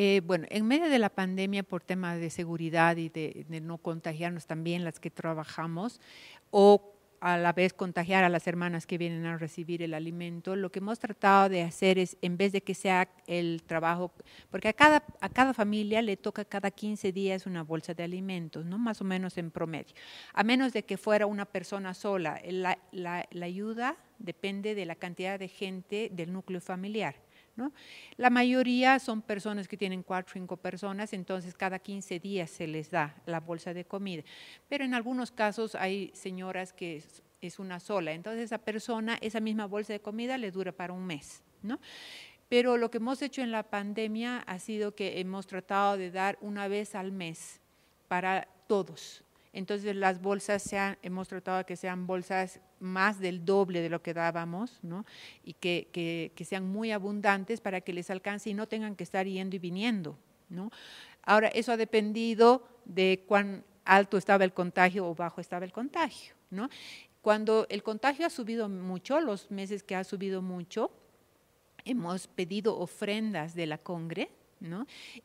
Eh, 0.00 0.20
bueno, 0.24 0.46
en 0.48 0.64
medio 0.64 0.88
de 0.88 1.00
la 1.00 1.08
pandemia, 1.08 1.64
por 1.64 1.82
temas 1.82 2.20
de 2.20 2.30
seguridad 2.30 2.96
y 2.98 3.08
de, 3.08 3.44
no 3.60 3.78
contagiarnos 3.78 4.46
también 4.46 4.84
las 4.84 5.00
que 5.00 5.10
trabajamos, 5.10 6.00
o 6.52 6.94
a 7.20 7.36
la 7.36 7.52
vez 7.52 7.72
contagiar 7.72 8.22
a 8.22 8.28
las 8.28 8.46
hermanas 8.46 8.86
que 8.86 8.96
vienen 8.96 9.26
a 9.26 9.36
recibir 9.38 9.82
el 9.82 9.94
alimento, 9.94 10.54
lo 10.54 10.70
que 10.70 10.78
hemos 10.78 11.00
tratado 11.00 11.48
de 11.48 11.62
hacer 11.62 11.98
es, 11.98 12.16
en 12.22 12.36
vez 12.36 12.52
de 12.52 12.60
que 12.60 12.76
sea 12.76 13.08
el 13.26 13.64
trabajo, 13.66 14.12
porque 14.52 14.68
a 14.68 14.72
cada, 14.72 15.02
a 15.20 15.28
cada 15.30 15.52
familia 15.52 16.00
le 16.00 16.16
toca 16.16 16.44
cada 16.44 16.70
15 16.70 17.10
días 17.10 17.44
una 17.44 17.64
bolsa 17.64 17.92
de 17.92 18.04
alimentos, 18.04 18.64
¿no? 18.64 18.78
más 18.78 19.00
o 19.00 19.04
menos 19.04 19.36
en 19.36 19.50
promedio, 19.50 19.96
a 20.32 20.44
menos 20.44 20.72
de 20.72 20.84
que 20.84 20.96
fuera 20.96 21.26
una 21.26 21.44
persona 21.44 21.92
sola. 21.92 22.40
La, 22.48 22.78
la, 22.92 23.26
la 23.32 23.46
ayuda 23.46 23.96
depende 24.20 24.76
de 24.76 24.86
la 24.86 24.94
cantidad 24.94 25.40
de 25.40 25.48
gente 25.48 26.08
del 26.12 26.32
núcleo 26.32 26.60
familiar. 26.60 27.16
La 28.16 28.30
mayoría 28.30 28.98
son 28.98 29.22
personas 29.22 29.68
que 29.68 29.76
tienen 29.76 30.02
cuatro 30.02 30.32
o 30.32 30.34
cinco 30.34 30.56
personas, 30.56 31.12
entonces 31.12 31.54
cada 31.54 31.78
15 31.78 32.20
días 32.20 32.50
se 32.50 32.66
les 32.66 32.90
da 32.90 33.14
la 33.26 33.40
bolsa 33.40 33.74
de 33.74 33.84
comida. 33.84 34.22
Pero 34.68 34.84
en 34.84 34.94
algunos 34.94 35.30
casos 35.30 35.74
hay 35.74 36.10
señoras 36.14 36.72
que 36.72 37.02
es, 37.40 37.58
una 37.58 37.78
sola, 37.78 38.12
entonces 38.12 38.44
esa 38.44 38.58
persona, 38.58 39.16
esa 39.20 39.40
misma 39.40 39.66
bolsa 39.66 39.92
de 39.92 40.00
comida 40.00 40.36
le 40.38 40.50
dura 40.50 40.72
para 40.72 40.92
un 40.92 41.06
mes. 41.06 41.42
¿no? 41.62 41.78
Pero 42.48 42.76
lo 42.76 42.90
que 42.90 42.98
hemos 42.98 43.22
hecho 43.22 43.42
en 43.42 43.52
la 43.52 43.62
pandemia 43.62 44.38
ha 44.38 44.58
sido 44.58 44.94
que 44.94 45.20
hemos 45.20 45.46
tratado 45.46 45.96
de 45.96 46.10
dar 46.10 46.38
una 46.40 46.66
vez 46.66 46.94
al 46.94 47.12
mes 47.12 47.60
para 48.08 48.48
todos, 48.66 49.22
entonces 49.58 49.96
las 49.96 50.22
bolsas 50.22 50.62
se 50.62 50.78
hemos 51.02 51.26
tratado 51.26 51.58
de 51.58 51.64
que 51.64 51.74
sean 51.74 52.06
bolsas 52.06 52.60
más 52.78 53.18
del 53.18 53.44
doble 53.44 53.80
de 53.80 53.88
lo 53.88 54.00
que 54.00 54.14
dábamos, 54.14 54.78
¿no? 54.82 55.04
Y 55.42 55.54
que, 55.54 56.32
sean 56.44 56.64
muy 56.64 56.92
abundantes 56.92 57.60
para 57.60 57.80
que 57.80 57.92
les 57.92 58.08
alcance 58.08 58.50
y 58.50 58.54
no 58.54 58.68
tengan 58.68 58.94
que 58.94 59.02
estar 59.02 59.26
yendo 59.26 59.56
y 59.56 59.58
viniendo, 59.58 60.16
¿no? 60.48 60.70
Ahora, 61.22 61.48
eso 61.48 61.72
ha 61.72 61.76
dependido 61.76 62.68
de 62.84 63.24
cuán 63.26 63.64
alto 63.84 64.16
estaba 64.16 64.44
el 64.44 64.52
contagio 64.52 65.06
o 65.06 65.14
bajo 65.16 65.40
estaba 65.40 65.64
el 65.64 65.72
contagio. 65.72 66.34
Cuando 67.20 67.66
el 67.68 67.82
contagio 67.82 68.26
ha 68.26 68.30
subido 68.30 68.68
mucho, 68.68 69.20
los 69.20 69.50
meses 69.50 69.82
que 69.82 69.96
ha 69.96 70.04
subido 70.04 70.40
mucho, 70.40 70.92
hemos 71.84 72.28
pedido 72.28 72.78
ofrendas 72.78 73.54
de 73.56 73.66
la 73.66 73.78
Congre, 73.78 74.30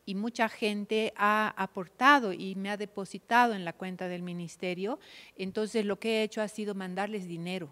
y 0.05 0.15
mucha 0.15 0.49
gente 0.49 1.13
ha 1.15 1.53
aportado 1.57 2.33
y 2.33 2.55
me 2.55 2.69
ha 2.69 2.77
depositado 2.77 3.53
en 3.53 3.65
la 3.65 3.73
cuenta 3.73 4.07
del 4.07 4.21
ministerio. 4.21 4.99
Entonces 5.37 5.85
lo 5.85 5.99
que 5.99 6.19
he 6.19 6.23
hecho 6.23 6.41
ha 6.41 6.47
sido 6.47 6.75
mandarles 6.75 7.27
dinero. 7.27 7.69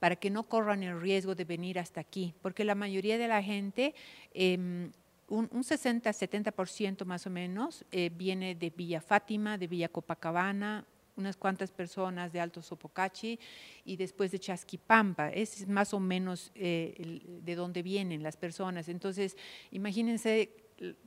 para 0.00 0.16
que 0.16 0.28
no 0.28 0.42
corran 0.42 0.82
el 0.82 1.00
riesgo 1.00 1.36
de 1.36 1.44
venir 1.44 1.78
hasta 1.78 2.00
aquí, 2.00 2.34
porque 2.42 2.64
la 2.64 2.74
mayoría 2.74 3.16
de 3.16 3.28
la 3.28 3.40
gente, 3.40 3.94
em, 4.34 4.90
un, 5.28 5.62
60-70% 5.62 7.04
más 7.04 7.28
o 7.28 7.30
menos, 7.30 7.84
eh, 7.92 8.10
viene 8.12 8.56
de 8.56 8.70
Villa 8.70 9.00
Fátima, 9.00 9.56
de 9.56 9.68
Villa 9.68 9.88
Copacabana, 9.88 10.84
unas 11.16 11.36
cuantas 11.36 11.70
personas 11.70 12.32
de 12.32 12.40
Alto 12.40 12.62
Sopocachi 12.62 13.38
y 13.84 13.96
después 13.96 14.30
de 14.30 14.38
Chasquipampa. 14.38 15.30
Es 15.30 15.66
más 15.68 15.94
o 15.94 16.00
menos 16.00 16.50
eh, 16.54 17.22
de 17.26 17.54
dónde 17.54 17.82
vienen 17.82 18.22
las 18.22 18.36
personas. 18.36 18.88
Entonces, 18.88 19.36
imagínense, 19.70 20.50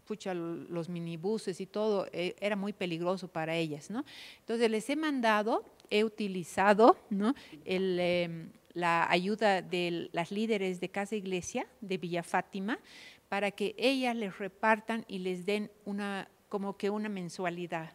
pucha, 0.05 0.33
los 0.33 0.89
minibuses 0.89 1.61
y 1.61 1.65
todo, 1.65 2.07
eh, 2.11 2.35
era 2.39 2.55
muy 2.55 2.73
peligroso 2.73 3.27
para 3.27 3.55
ellas, 3.55 3.89
¿no? 3.89 4.03
Entonces, 4.39 4.69
les 4.69 4.89
he 4.89 4.95
mandado, 4.95 5.63
he 5.89 6.03
utilizado, 6.03 6.97
¿no? 7.09 7.35
Em, 7.65 8.51
la 8.73 9.09
ayuda 9.09 9.61
de 9.61 10.09
las 10.13 10.31
líderes 10.31 10.79
de 10.79 10.89
Casa 10.89 11.15
Iglesia 11.15 11.67
de 11.81 11.97
Villa 11.97 12.23
Fátima 12.23 12.79
para 13.27 13.51
que 13.51 13.75
ellas 13.77 14.15
les 14.15 14.37
repartan 14.37 15.05
y 15.07 15.19
les 15.19 15.45
den 15.45 15.71
una 15.85 16.27
como 16.49 16.77
que 16.77 16.89
una 16.89 17.09
mensualidad, 17.09 17.93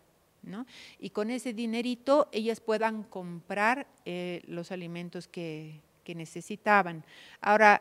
y 0.99 1.11
con 1.11 1.31
ese 1.31 1.53
dinerito 1.53 2.29
ellas 2.33 2.61
puedan 2.61 3.03
comprar 3.05 3.87
eh, 4.05 4.43
los 4.47 4.73
alimentos 4.73 5.29
que, 5.29 5.81
necesitaban. 6.07 7.03
Ahora, 7.41 7.81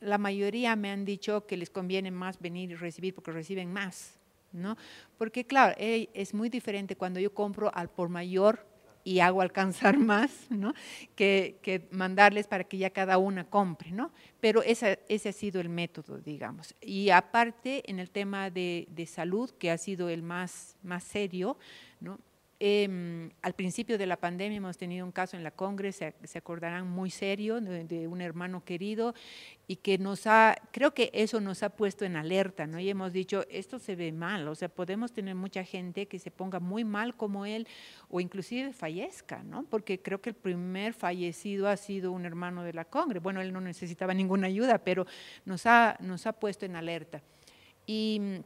la 0.00 0.16
mayoría 0.16 0.76
me 0.76 0.92
han 0.92 1.04
dicho 1.04 1.44
que 1.44 1.56
les 1.56 1.70
conviene 1.70 2.12
más 2.12 2.38
venir 2.38 2.70
y 2.70 2.76
recibir 2.76 3.14
porque 3.14 3.32
reciben 3.32 3.72
más, 3.72 4.16
¿no? 4.52 4.76
Porque 5.18 5.44
claro, 5.44 5.74
es 5.76 6.34
muy 6.34 6.48
diferente 6.50 6.94
cuando 6.94 7.18
yo 7.18 7.34
compro 7.34 7.74
al 7.74 7.90
por 7.90 8.08
mayor 8.10 8.64
y 9.04 9.20
hago 9.20 9.42
alcanzar 9.42 9.98
más, 9.98 10.30
¿no? 10.50 10.74
Que, 11.14 11.86
mandarles 11.90 12.48
para 12.48 12.64
que 12.64 12.78
ya 12.78 12.90
cada 12.90 13.18
una 13.18 13.44
compre, 13.44 13.92
¿no? 13.92 14.10
Pero 14.40 14.62
ese 14.62 14.98
ha 15.08 15.32
sido 15.32 15.60
el 15.60 15.68
método, 15.68 16.18
digamos. 16.18 16.74
Y 16.80 17.10
aparte, 17.10 17.88
en 17.88 17.98
el 17.98 18.10
tema 18.10 18.50
de, 18.50 18.88
de 18.90 19.06
salud, 19.06 19.50
que 19.52 19.70
ha 19.70 19.78
sido 19.78 20.08
el 20.08 20.22
más, 20.22 20.76
más 20.82 21.04
serio, 21.04 21.58
¿no? 22.04 22.20
Em, 22.60 23.30
al 23.42 23.52
principio 23.54 23.98
de 23.98 24.06
la 24.06 24.16
pandemia 24.16 24.58
hemos 24.58 24.78
tenido 24.78 25.04
un 25.04 25.10
caso 25.10 25.36
en 25.36 25.42
la 25.42 25.50
Congres, 25.50 25.96
se, 25.96 26.38
acordarán 26.38 26.88
muy 26.88 27.10
serio, 27.10 27.60
de, 27.60 28.06
un 28.06 28.20
hermano 28.20 28.64
querido 28.64 29.12
y 29.66 29.76
que 29.76 29.98
nos 29.98 30.26
ha, 30.28 30.56
creo 30.70 30.94
que 30.94 31.10
eso 31.12 31.40
nos 31.40 31.64
ha 31.64 31.70
puesto 31.70 32.04
en 32.04 32.14
alerta, 32.16 32.66
¿no? 32.68 32.78
Y 32.78 32.88
hemos 32.88 33.12
dicho, 33.12 33.44
esto 33.50 33.80
se 33.80 33.96
ve 33.96 34.12
mal, 34.12 34.46
o 34.46 34.54
sea, 34.54 34.68
podemos 34.68 35.12
tener 35.12 35.34
mucha 35.34 35.64
gente 35.64 36.06
que 36.06 36.20
se 36.20 36.30
ponga 36.30 36.60
muy 36.60 36.84
mal 36.84 37.16
como 37.16 37.44
él 37.44 37.66
o 38.08 38.20
inclusive 38.20 38.72
fallezca, 38.72 39.42
¿no? 39.42 39.64
Porque 39.64 40.00
creo 40.00 40.20
que 40.20 40.30
el 40.30 40.36
primer 40.36 40.94
fallecido 40.94 41.68
ha 41.68 41.76
sido 41.76 42.12
un 42.12 42.24
hermano 42.24 42.62
de 42.62 42.72
la 42.72 42.84
Congres. 42.84 43.22
Bueno, 43.22 43.40
él 43.40 43.52
no 43.52 43.60
necesitaba 43.60 44.14
ninguna 44.14 44.46
ayuda, 44.46 44.78
pero 44.78 45.06
nos 45.44 45.66
ha, 45.66 45.96
nos 46.00 46.26
ha 46.26 46.32
puesto 46.32 46.64
en 46.64 46.76
alerta. 46.76 47.20
Y 47.86 48.40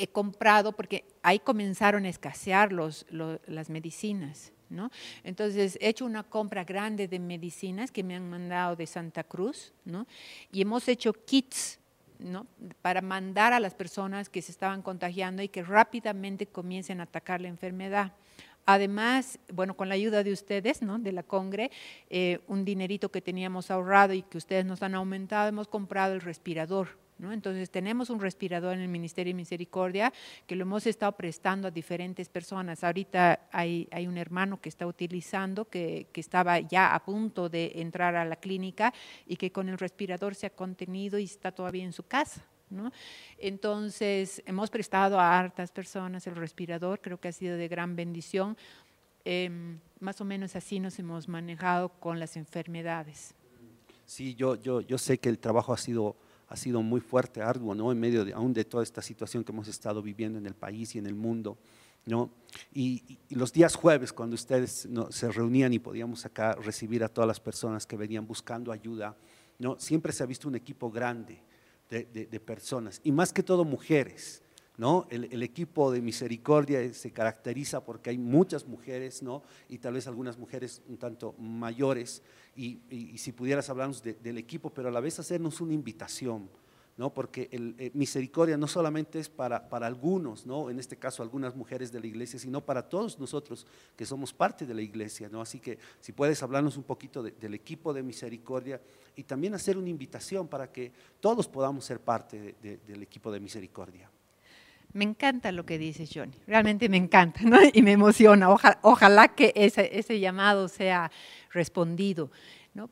he 0.00 0.08
comprado, 0.08 0.72
porque 0.72 1.04
ahí 1.22 1.38
comenzaron 1.38 2.06
a 2.06 2.08
escasear 2.08 2.72
los, 2.72 3.04
las 3.10 3.68
medicinas, 3.68 4.50
¿no? 4.70 4.90
Entonces 5.24 5.76
he 5.78 5.90
hecho 5.90 6.06
una 6.06 6.22
compra 6.22 6.64
grande 6.64 7.06
de 7.06 7.18
medicinas 7.18 7.90
que 7.90 8.02
me 8.02 8.16
han 8.16 8.28
mandado 8.30 8.76
de 8.76 8.86
Santa 8.86 9.24
Cruz, 9.24 9.74
¿no? 9.84 10.06
Y 10.50 10.62
hemos 10.62 10.88
hecho 10.88 11.12
kits, 11.12 11.78
¿no? 12.18 12.46
Para 12.80 13.02
mandar 13.02 13.52
a 13.52 13.60
las 13.60 13.74
personas 13.74 14.30
que 14.30 14.40
se 14.40 14.52
estaban 14.52 14.80
contagiando 14.80 15.42
y 15.42 15.48
que 15.48 15.62
rápidamente 15.62 16.46
comiencen 16.46 17.00
a 17.00 17.02
atacar 17.02 17.42
la 17.42 17.48
enfermedad. 17.48 18.12
Además, 18.64 19.38
bueno, 19.52 19.76
con 19.76 19.90
la 19.90 19.96
ayuda 19.96 20.22
de 20.22 20.32
ustedes, 20.32 20.80
¿no? 20.80 20.98
de 20.98 21.12
la 21.12 21.22
Congre, 21.22 21.70
eh, 22.08 22.40
un 22.46 22.64
dinerito 22.64 23.10
que 23.10 23.20
teníamos 23.20 23.70
ahorrado 23.70 24.14
y 24.14 24.22
que 24.22 24.38
ustedes 24.38 24.64
nos 24.64 24.82
han 24.82 24.94
aumentado, 24.94 25.48
hemos 25.48 25.68
comprado 25.68 26.14
el 26.14 26.20
respirador 26.22 26.98
entonces 27.32 27.70
tenemos 27.70 28.08
un 28.08 28.18
respirador 28.18 28.74
en 28.74 28.80
el 28.80 28.88
Ministerio 28.88 29.32
de 29.32 29.36
Misericordia 29.36 30.12
que 30.46 30.56
lo 30.56 30.62
hemos 30.62 30.86
estado 30.86 31.12
prestando 31.12 31.68
a 31.68 31.70
diferentes 31.70 32.28
personas. 32.28 32.82
Ahorita 32.82 33.48
hay, 33.52 33.86
hay 33.90 34.06
un 34.06 34.16
hermano 34.16 34.60
que 34.60 34.70
está 34.70 34.86
utilizando, 34.86 35.66
que, 35.66 36.08
estaba 36.14 36.60
ya 36.60 36.94
a 36.94 37.04
punto 37.04 37.48
de 37.48 37.72
entrar 37.76 38.14
a 38.14 38.24
la 38.24 38.36
clínica 38.36 38.92
y 39.26 39.36
que 39.36 39.52
con 39.52 39.68
el 39.68 39.78
respirador 39.78 40.34
se 40.34 40.46
ha 40.46 40.50
contenido 40.50 41.18
y 41.18 41.24
está 41.24 41.52
todavía 41.52 41.84
en 41.84 41.92
su 41.92 42.04
casa. 42.04 42.42
¿no? 42.70 42.92
Entonces 43.38 44.42
hemos 44.46 44.70
prestado 44.70 45.18
a 45.18 45.38
hartas 45.38 45.72
personas 45.72 46.26
el 46.26 46.36
respirador, 46.36 47.00
creo 47.00 47.18
que 47.18 47.28
ha 47.28 47.32
sido 47.32 47.56
de 47.56 47.68
gran 47.68 47.96
bendición. 47.96 48.56
Em, 49.24 49.78
más 49.98 50.20
o 50.20 50.24
menos 50.24 50.56
así 50.56 50.80
nos 50.80 50.98
hemos 50.98 51.28
manejado 51.28 51.90
con 52.00 52.18
las 52.18 52.36
enfermedades. 52.36 53.34
Sí, 54.06 54.34
yo, 54.34 54.56
yo, 54.56 54.80
yo 54.80 54.98
sé 54.98 55.18
que 55.18 55.28
el 55.28 55.38
trabajo 55.38 55.72
ha 55.72 55.76
sido 55.76 56.16
ha 56.50 56.56
sido 56.56 56.82
muy 56.82 57.00
fuerte, 57.00 57.40
arduo, 57.40 57.76
¿no? 57.76 57.92
En 57.92 58.00
medio 58.00 58.24
de, 58.24 58.32
aún 58.32 58.52
de 58.52 58.64
toda 58.64 58.82
esta 58.82 59.00
situación 59.00 59.44
que 59.44 59.52
hemos 59.52 59.68
estado 59.68 60.02
viviendo 60.02 60.36
en 60.36 60.46
el 60.46 60.54
país 60.54 60.96
y 60.96 60.98
en 60.98 61.06
el 61.06 61.14
mundo, 61.14 61.56
¿no? 62.06 62.32
Y, 62.74 63.18
los 63.30 63.52
días 63.52 63.76
jueves, 63.76 64.12
cuando 64.12 64.34
ustedes 64.34 64.88
se 65.10 65.30
reunían 65.30 65.72
y 65.72 65.78
podíamos 65.78 66.26
acá 66.26 66.56
recibir 66.56 67.04
a 67.04 67.08
todas 67.08 67.28
las 67.28 67.38
personas 67.38 67.86
que 67.86 67.96
venían 67.96 68.26
buscando 68.26 68.72
ayuda, 68.72 69.16
¿no? 69.60 69.78
Siempre 69.78 70.12
se 70.12 70.24
ha 70.24 70.26
visto 70.26 70.48
un 70.48 70.56
equipo 70.56 70.90
grande 70.90 71.40
de, 71.88 72.04
de 72.04 72.40
personas, 72.40 73.00
y 73.04 73.12
más 73.12 73.32
que 73.32 73.44
todo 73.44 73.64
mujeres, 73.64 74.42
¿no? 74.80 75.06
El, 75.10 75.42
equipo 75.42 75.92
de 75.92 76.00
misericordia 76.00 76.94
se 76.94 77.12
caracteriza 77.12 77.84
porque 77.84 78.08
hay 78.08 78.16
muchas 78.16 78.66
mujeres, 78.66 79.22
¿no? 79.22 79.42
Y 79.68 79.76
tal 79.76 79.92
vez 79.92 80.06
algunas 80.06 80.38
mujeres 80.38 80.80
un 80.88 80.96
tanto 80.96 81.34
mayores, 81.38 82.22
y, 82.56 83.16
si 83.16 83.32
pudieras 83.32 83.70
hablarnos 83.70 84.02
del 84.02 84.38
equipo, 84.38 84.70
pero 84.70 84.88
a 84.88 84.92
la 84.92 85.00
vez 85.00 85.18
hacernos 85.18 85.60
una 85.60 85.72
invitación, 85.72 86.48
¿no? 86.96 87.14
porque 87.14 87.48
el, 87.52 87.74
eh, 87.78 87.90
misericordia 87.94 88.56
no 88.56 88.66
solamente 88.66 89.18
es 89.18 89.28
para, 89.28 89.68
para 89.68 89.86
algunos, 89.86 90.46
¿no? 90.46 90.68
en 90.68 90.78
este 90.78 90.96
caso 90.96 91.22
algunas 91.22 91.56
mujeres 91.56 91.90
de 91.92 92.00
la 92.00 92.06
iglesia, 92.06 92.38
sino 92.38 92.60
para 92.60 92.88
todos 92.88 93.18
nosotros 93.18 93.66
que 93.96 94.04
somos 94.04 94.32
parte 94.32 94.66
de 94.66 94.74
la 94.74 94.82
iglesia. 94.82 95.28
¿no? 95.30 95.40
Así 95.40 95.60
que 95.60 95.78
si 96.00 96.12
puedes 96.12 96.42
hablarnos 96.42 96.76
un 96.76 96.82
poquito 96.82 97.22
del 97.22 97.54
equipo 97.54 97.94
de 97.94 98.02
misericordia 98.02 98.80
y 99.16 99.24
también 99.24 99.54
hacer 99.54 99.78
una 99.78 99.88
invitación 99.88 100.48
para 100.48 100.70
que 100.70 100.92
todos 101.20 101.48
podamos 101.48 101.84
ser 101.84 102.00
parte 102.00 102.56
del 102.60 103.02
equipo 103.02 103.32
de 103.32 103.40
misericordia. 103.40 104.10
Me 104.92 105.04
encanta 105.04 105.52
lo 105.52 105.64
que 105.64 105.78
dices, 105.78 106.10
Johnny. 106.12 106.34
Realmente 106.46 106.88
me 106.88 106.96
encanta 106.96 107.40
¿no? 107.44 107.58
y 107.72 107.82
me 107.82 107.92
emociona. 107.92 108.48
Ojalá, 108.82 109.28
que 109.28 109.52
ese, 109.54 109.98
ese, 109.98 110.18
llamado 110.18 110.68
sea 110.68 111.10
respondido, 111.52 112.30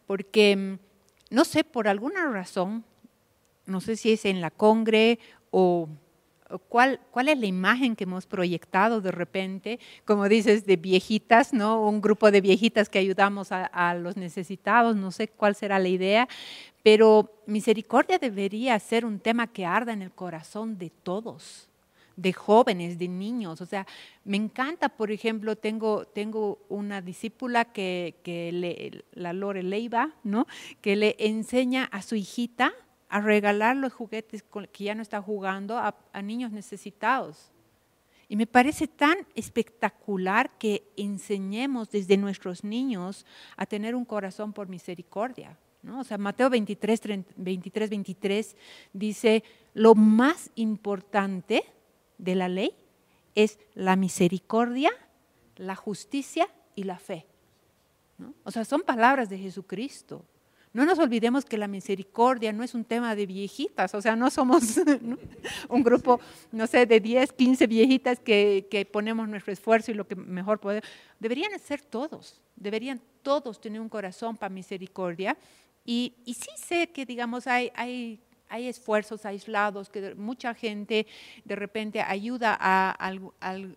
porque 0.06 0.56
mm, 0.56 1.34
no 1.34 1.44
sé, 1.44 1.64
por 1.64 1.88
alguna 1.88 2.26
razón, 2.26 2.84
no 3.66 3.80
sé 3.80 3.96
si 3.96 4.12
es 4.12 4.24
en 4.24 4.40
la 4.40 4.50
congre 4.50 5.18
o, 5.50 5.88
cuál, 6.68 7.00
es 7.26 7.38
la 7.38 7.46
imagen 7.46 7.96
que 7.96 8.04
hemos 8.04 8.26
proyectado 8.26 9.00
de 9.00 9.10
repente, 9.10 9.78
como 10.04 10.28
dices, 10.28 10.64
de 10.64 10.76
viejitas, 10.76 11.52
¿no? 11.52 11.86
Un 11.86 12.00
grupo 12.00 12.30
de 12.30 12.40
viejitas 12.40 12.88
que 12.88 12.98
ayudamos 12.98 13.48
a 13.50 13.94
los 13.94 14.16
necesitados, 14.16 14.96
no 14.96 15.10
sé 15.10 15.28
cuál 15.28 15.54
será 15.54 15.78
la 15.78 15.88
idea, 15.88 16.28
pero 16.82 17.42
misericordia 17.46 18.18
debería 18.18 18.78
ser 18.78 19.04
un 19.04 19.18
tema 19.18 19.48
que 19.48 19.66
arda 19.66 19.92
en 19.92 20.00
el 20.00 20.12
corazón 20.12 20.78
de 20.78 20.90
todos 20.90 21.67
de 22.18 22.32
jóvenes, 22.32 22.98
de 22.98 23.06
niños. 23.06 23.60
O 23.60 23.66
sea, 23.66 23.86
me 24.24 24.36
encanta, 24.36 24.88
por 24.88 25.12
ejemplo, 25.12 25.56
tengo, 25.56 26.04
tengo 26.04 26.58
una 26.68 27.00
discípula 27.00 27.66
que, 27.66 28.16
que 28.24 29.04
la 29.12 29.32
Lore 29.32 29.62
Leiva, 29.62 30.10
¿no? 30.24 30.46
que 30.80 30.96
le 30.96 31.14
enseña 31.18 31.84
a 31.84 32.02
su 32.02 32.16
hijita 32.16 32.72
a 33.08 33.20
regalar 33.20 33.76
los 33.76 33.92
juguetes 33.92 34.44
que 34.72 34.84
ya 34.84 34.96
no 34.96 35.02
está 35.02 35.22
jugando 35.22 35.78
a, 35.78 35.94
niños 36.22 36.50
necesitados. 36.50 37.52
Y 38.28 38.36
me 38.36 38.48
parece 38.48 38.88
tan 38.88 39.16
espectacular 39.36 40.50
que 40.58 40.82
enseñemos 40.96 41.88
desde 41.88 42.16
nuestros 42.16 42.64
niños 42.64 43.24
a 43.56 43.64
tener 43.64 43.94
un 43.94 44.04
corazón 44.04 44.52
por 44.52 44.68
misericordia. 44.68 45.56
¿no? 45.82 46.00
O 46.00 46.04
sea, 46.04 46.18
Mateo 46.18 46.50
23, 46.50 47.00
23, 47.36 47.88
23 47.88 48.56
dice, 48.92 49.44
lo 49.72 49.94
más 49.94 50.50
importante 50.56 51.64
de 52.18 52.34
la 52.34 52.48
ley 52.48 52.74
es 53.34 53.58
la 53.74 53.96
misericordia, 53.96 54.90
la 55.56 55.76
justicia 55.76 56.48
y 56.74 56.84
la 56.84 56.98
fe. 56.98 57.26
¿no? 58.18 58.34
O 58.44 58.50
sea, 58.50 58.64
son 58.64 58.82
palabras 58.82 59.28
de 59.28 59.38
Jesucristo. 59.38 60.24
No 60.72 60.84
nos 60.84 60.98
olvidemos 60.98 61.44
que 61.44 61.56
la 61.56 61.66
misericordia 61.66 62.52
no 62.52 62.62
es 62.62 62.74
un 62.74 62.84
tema 62.84 63.16
de 63.16 63.26
viejitas, 63.26 63.94
o 63.94 64.02
sea, 64.02 64.16
no 64.16 64.30
somos 64.30 64.78
un 65.68 65.82
grupo, 65.82 66.20
no 66.52 66.66
sé, 66.66 66.84
de 66.84 67.00
10, 67.00 67.32
15 67.32 67.66
viejitas 67.66 68.20
que, 68.20 68.88
ponemos 68.92 69.28
nuestro 69.28 69.52
esfuerzo 69.52 69.90
y 69.90 69.94
lo 69.94 70.06
que 70.06 70.14
mejor 70.14 70.60
podemos. 70.60 70.88
Deberían 71.18 71.58
ser 71.58 71.80
todos, 71.80 72.42
deberían 72.54 73.00
todos 73.22 73.60
tener 73.60 73.80
un 73.80 73.88
corazón 73.88 74.36
para 74.36 74.50
misericordia. 74.50 75.36
Y, 75.84 76.12
y 76.26 76.34
sí 76.34 76.50
sé 76.56 76.90
que, 76.90 77.06
digamos, 77.06 77.46
hay, 77.46 78.20
hay 78.48 78.68
esfuerzos 78.68 79.24
aislados, 79.26 79.88
que 79.88 80.14
mucha 80.14 80.54
gente 80.54 81.06
de 81.44 81.56
repente 81.56 82.00
ayuda 82.00 82.56
a, 82.58 82.90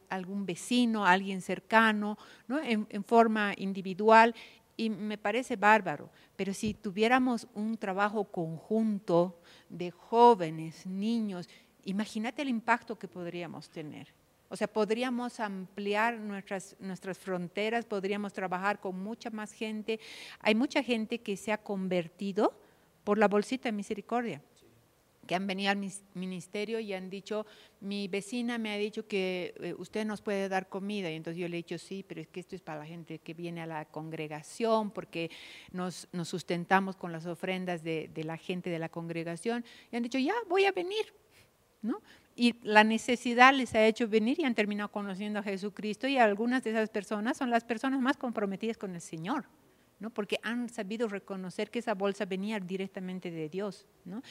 algún 0.09 0.45
vecino, 0.45 1.05
a 1.05 1.11
alguien 1.11 1.41
cercano, 1.41 2.17
¿no? 2.47 2.59
en, 2.59 2.87
en 2.89 3.03
forma 3.03 3.53
individual 3.57 4.35
y 4.77 4.89
me 4.89 5.17
parece 5.17 5.55
bárbaro, 5.55 6.09
pero 6.35 6.53
si 6.53 6.73
tuviéramos 6.73 7.47
un 7.53 7.77
trabajo 7.77 8.23
conjunto 8.23 9.39
de 9.69 9.91
jóvenes, 9.91 10.85
niños, 10.85 11.47
imagínate 11.85 12.41
el 12.41 12.49
impacto 12.49 12.97
que 12.97 13.07
podríamos 13.07 13.69
tener. 13.69 14.07
O 14.49 14.55
sea, 14.55 14.67
podríamos 14.67 15.39
ampliar 15.39 16.17
nuestras, 16.17 16.75
nuestras 16.79 17.17
fronteras, 17.17 17.85
podríamos 17.85 18.33
trabajar 18.33 18.79
con 18.79 19.01
mucha 19.01 19.29
más 19.29 19.53
gente. 19.53 19.99
Hay 20.39 20.55
mucha 20.55 20.83
gente 20.83 21.19
que 21.19 21.37
se 21.37 21.51
ha 21.51 21.57
convertido 21.57 22.59
por 23.03 23.17
la 23.17 23.27
bolsita 23.27 23.69
de 23.69 23.73
misericordia 23.73 24.41
que 25.27 25.35
han 25.35 25.47
venido 25.47 25.71
al 25.71 25.77
ministerio 26.13 26.79
y 26.79 26.93
han 26.93 27.09
dicho, 27.09 27.45
mi 27.79 28.07
vecina 28.07 28.57
me 28.57 28.71
ha 28.71 28.77
dicho 28.77 29.07
que 29.07 29.53
eh, 29.59 29.73
usted 29.77 30.05
nos 30.05 30.21
puede 30.21 30.49
dar 30.49 30.67
comida. 30.67 31.11
Y 31.11 31.15
entonces 31.15 31.39
yo 31.39 31.47
le 31.47 31.57
he 31.57 31.63
dicho, 31.63 31.77
sí, 31.77 32.03
pero 32.07 32.21
es 32.21 32.27
que 32.27 32.39
esto 32.39 32.55
es 32.55 32.61
para 32.61 32.79
la 32.79 32.85
gente 32.85 33.19
que 33.19 33.33
viene 33.33 33.61
a 33.61 33.65
la 33.65 33.85
congregación, 33.85 34.91
porque 34.91 35.31
nos, 35.71 36.07
nos 36.11 36.27
sustentamos 36.27 36.95
con 36.95 37.11
las 37.11 37.25
ofrendas 37.25 37.83
de, 37.83 38.09
de, 38.13 38.23
la 38.23 38.37
gente 38.37 38.69
de 38.69 38.79
la 38.79 38.89
congregación. 38.89 39.63
Y 39.91 39.95
han 39.95 40.03
dicho, 40.03 40.17
ya, 40.17 40.33
voy 40.49 40.65
a 40.65 40.71
venir. 40.71 41.13
¿no? 41.81 42.01
Y 42.35 42.55
la 42.63 42.83
necesidad 42.83 43.53
les 43.53 43.73
ha 43.75 43.85
hecho 43.85 44.07
venir 44.07 44.39
y 44.39 44.45
han 44.45 44.55
terminado 44.55 44.91
conociendo 44.91 45.39
a 45.39 45.43
Jesucristo 45.43 46.07
y 46.07 46.17
algunas 46.17 46.63
de 46.63 46.71
esas 46.71 46.89
personas 46.89 47.37
son 47.37 47.49
las 47.49 47.63
personas 47.63 47.99
más 47.99 48.17
comprometidas 48.17 48.77
con 48.77 48.95
el 48.95 49.01
Señor. 49.01 49.45
¿No? 50.01 50.09
porque 50.09 50.39
han 50.41 50.67
sabido 50.67 51.07
reconocer 51.07 51.69
que 51.69 51.79
esa 51.79 51.93
bolsa 51.93 52.25
venía 52.25 52.59
directamente 52.59 53.31
de 53.31 53.47
Dios. 53.47 53.87
¿no? 54.03 54.21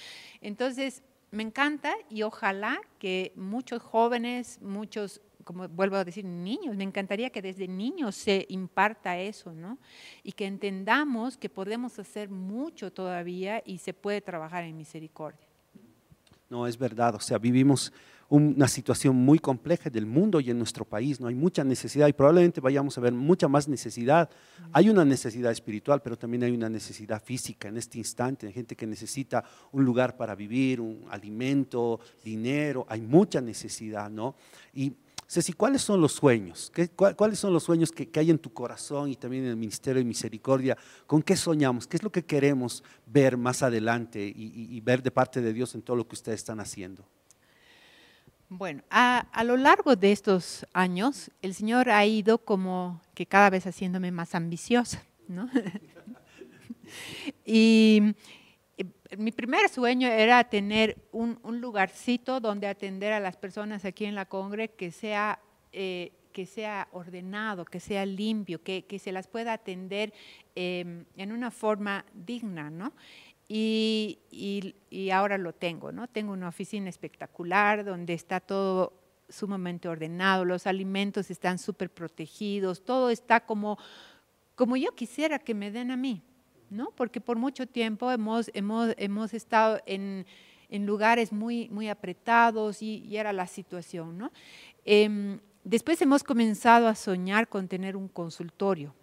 Entonces, 0.43 1.03
me 1.31 1.45
encanta 1.45 1.95
y 2.11 2.23
ojalá 2.23 2.81
que 2.99 3.33
muchos 3.37 3.81
jóvenes, 3.81 4.61
muchos, 4.61 5.23
como 5.45 5.69
vuelvo 5.69 5.97
a 5.97 6.05
decir, 6.05 6.25
niños, 6.25 6.77
me 6.77 6.83
encantaría 6.83 7.31
que 7.31 7.41
desde 7.41 7.69
niños 7.69 8.17
se 8.17 8.47
imparta 8.49 9.17
eso, 9.17 9.53
¿no? 9.53 9.79
Y 10.25 10.33
que 10.33 10.47
entendamos 10.47 11.37
que 11.37 11.49
podemos 11.49 12.01
hacer 12.01 12.31
mucho 12.31 12.93
todavía 12.93 13.63
y 13.65 13.79
se 13.79 13.95
puede 13.95 14.21
trabajar 14.21 14.65
en 14.65 14.77
misericordia. 14.77 15.50
No, 16.51 16.67
es 16.67 16.77
verdad, 16.77 17.15
o 17.15 17.21
sea, 17.21 17.39
vivimos 17.39 17.93
una 18.29 18.67
situación 18.67 19.15
muy 19.15 19.39
compleja 19.39 19.89
del 19.89 20.05
mundo 20.05 20.41
y 20.41 20.51
en 20.51 20.59
nuestro 20.59 20.85
país. 20.85 21.21
No 21.21 21.29
hay 21.29 21.35
mucha 21.35 21.63
necesidad 21.63 22.09
y 22.09 22.13
probablemente 22.13 22.61
vayamos 22.61 22.99
a 22.99 23.01
ver 23.01 23.13
mucha 23.13 23.47
más 23.47 23.69
necesidad. 23.69 24.29
Hay 24.73 24.89
una 24.89 25.05
necesidad 25.05 25.53
espiritual, 25.53 26.03
pero 26.03 26.19
también 26.19 26.43
hay 26.43 26.51
una 26.51 26.69
necesidad 26.69 27.23
física 27.23 27.69
en 27.69 27.77
este 27.77 27.99
instante. 27.99 28.49
Hay 28.49 28.53
gente 28.53 28.75
que 28.75 28.87
necesita 28.87 29.45
un 29.71 29.85
lugar 29.85 30.17
para 30.17 30.35
vivir, 30.35 30.81
un 30.81 31.05
alimento, 31.09 32.01
dinero. 32.25 32.85
Hay 32.89 33.01
mucha 33.01 33.41
necesidad, 33.41 34.11
¿no? 34.11 34.35
Y 34.75 34.93
Ceci, 35.33 35.53
¿cuáles 35.53 35.83
son 35.83 36.01
los 36.01 36.13
sueños? 36.13 36.73
¿Qué, 36.75 36.89
¿Cuáles 36.89 37.39
son 37.39 37.53
los 37.53 37.63
sueños 37.63 37.93
que, 37.93 38.11
hay 38.19 38.31
en 38.31 38.39
tu 38.39 38.53
corazón 38.53 39.11
y 39.11 39.15
también 39.15 39.45
en 39.45 39.51
el 39.51 39.57
Ministerio 39.57 40.01
de 40.01 40.05
Misericordia? 40.05 40.77
¿Con 41.07 41.23
qué 41.23 41.37
soñamos? 41.37 41.87
¿Qué 41.87 41.99
es 41.99 42.03
lo 42.03 42.11
que 42.11 42.25
queremos 42.25 42.83
ver 43.07 43.37
más 43.37 43.63
adelante 43.63 44.21
y 44.35 44.81
ver 44.81 45.05
de 45.05 45.13
parte 45.13 45.41
de 45.41 45.53
Dios 45.53 45.77
en 45.77 45.83
todo 45.83 45.95
lo 45.95 46.09
que 46.09 46.17
ustedes 46.17 46.41
están 46.41 46.59
haciendo? 46.59 47.07
Bueno, 48.53 48.83
a, 48.91 49.45
lo 49.45 49.57
largo 49.57 49.95
de 49.95 50.11
estos 50.11 50.67
años, 50.73 51.31
el 51.41 51.55
Señor 51.55 51.89
ha 51.89 52.05
ido 52.05 52.39
como 52.39 53.01
que 53.15 53.25
cada 53.25 53.49
vez 53.49 53.65
haciéndome 53.65 54.11
más 54.11 54.35
ambiciosa, 54.35 55.05
¿no? 55.29 55.49
y, 57.47 58.17
mi 59.19 59.33
primer 59.33 59.69
sueño 59.69 60.09
era 60.09 60.45
tener 60.45 60.97
un, 61.13 61.39
lugarcito 61.61 62.41
donde 62.41 62.67
atender 62.67 63.13
a 63.13 63.21
las 63.21 63.37
personas 63.37 63.85
aquí 63.85 64.05
en 64.05 64.15
la 64.15 64.27
Congre 64.27 64.71
que 64.71 64.91
sea, 64.91 65.41
eh, 65.73 66.13
que 66.33 66.47
sea 66.47 66.89
ordenado, 66.93 67.65
que 67.65 67.81
sea 67.81 68.07
limpio, 68.07 68.63
que, 68.63 68.85
se 69.03 69.13
las 69.13 69.27
pueda 69.27 69.53
atender 69.53 70.13
em, 70.55 71.05
en 71.17 71.33
una 71.33 71.51
forma 71.51 72.05
digna, 72.15 72.71
¿no? 72.71 72.93
Y, 73.49 74.21
y, 74.31 75.11
ahora 75.11 75.37
lo 75.37 75.53
tengo, 75.53 75.91
¿no? 75.91 76.07
Tengo 76.07 76.33
una 76.33 76.47
oficina 76.47 76.89
espectacular 76.89 77.85
donde 77.85 78.15
está 78.15 78.39
todo 78.39 78.93
sumamente 79.29 79.89
ordenado, 79.89 80.45
los 80.45 80.69
alimentos 80.69 81.33
están 81.33 81.59
súper 81.59 81.91
protegidos, 81.91 82.85
todo 82.85 83.11
está 83.11 83.41
como, 83.41 83.77
como 84.55 84.77
yo 84.77 84.95
quisiera 84.95 85.41
que 85.41 85.55
me 85.55 85.73
den 85.73 85.91
a 85.91 85.97
mí, 85.97 86.23
¿no? 86.71 86.91
Porque 86.97 87.21
por 87.21 87.37
mucho 87.37 87.67
tiempo 87.67 88.11
hemos, 88.11 88.51
hemos, 88.55 88.95
hemos 88.97 89.35
estado 89.35 89.81
en, 89.87 90.27
en, 90.69 90.87
lugares 90.87 91.33
muy, 91.33 91.69
muy 91.69 91.89
apretados 91.89 92.81
y, 92.83 93.05
y 93.05 93.17
era 93.17 93.33
la 93.33 93.47
situación, 93.47 94.17
¿no? 94.17 94.33
Eh, 94.85 95.39
después 95.65 96.01
hemos 96.01 96.25
comenzado 96.25 96.89
a 96.89 96.95
soñar 96.95 97.49
con 97.49 97.69
tener 97.69 97.97
un 97.97 98.09
consultorio 98.09 98.95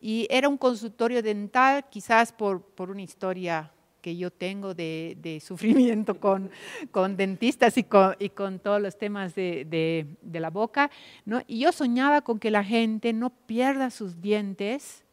y 0.00 0.26
era 0.30 0.48
un 0.48 0.56
consultorio 0.56 1.22
dental, 1.22 1.84
quizás 1.90 2.32
por, 2.32 2.62
por 2.62 2.90
una 2.90 3.02
historia 3.02 3.72
que 4.00 4.16
yo 4.16 4.30
tengo 4.30 4.74
de, 4.74 5.16
de 5.20 5.40
sufrimiento 5.48 6.18
con, 6.18 6.50
con 6.90 7.16
dentistas 7.16 7.76
y 7.78 7.84
con, 7.84 8.16
y 8.18 8.30
con, 8.30 8.58
todos 8.58 8.80
los 8.80 8.98
temas 8.98 9.34
de, 9.34 9.64
de, 9.64 10.06
de, 10.22 10.40
la 10.40 10.50
boca, 10.50 10.90
¿no? 11.24 11.42
Y 11.46 11.60
yo 11.60 11.72
soñaba 11.72 12.22
con 12.22 12.38
que 12.38 12.50
la 12.50 12.64
gente 12.64 13.12
no 13.12 13.30
pierda 13.30 13.90
sus 13.90 14.20
dientes 14.20 15.04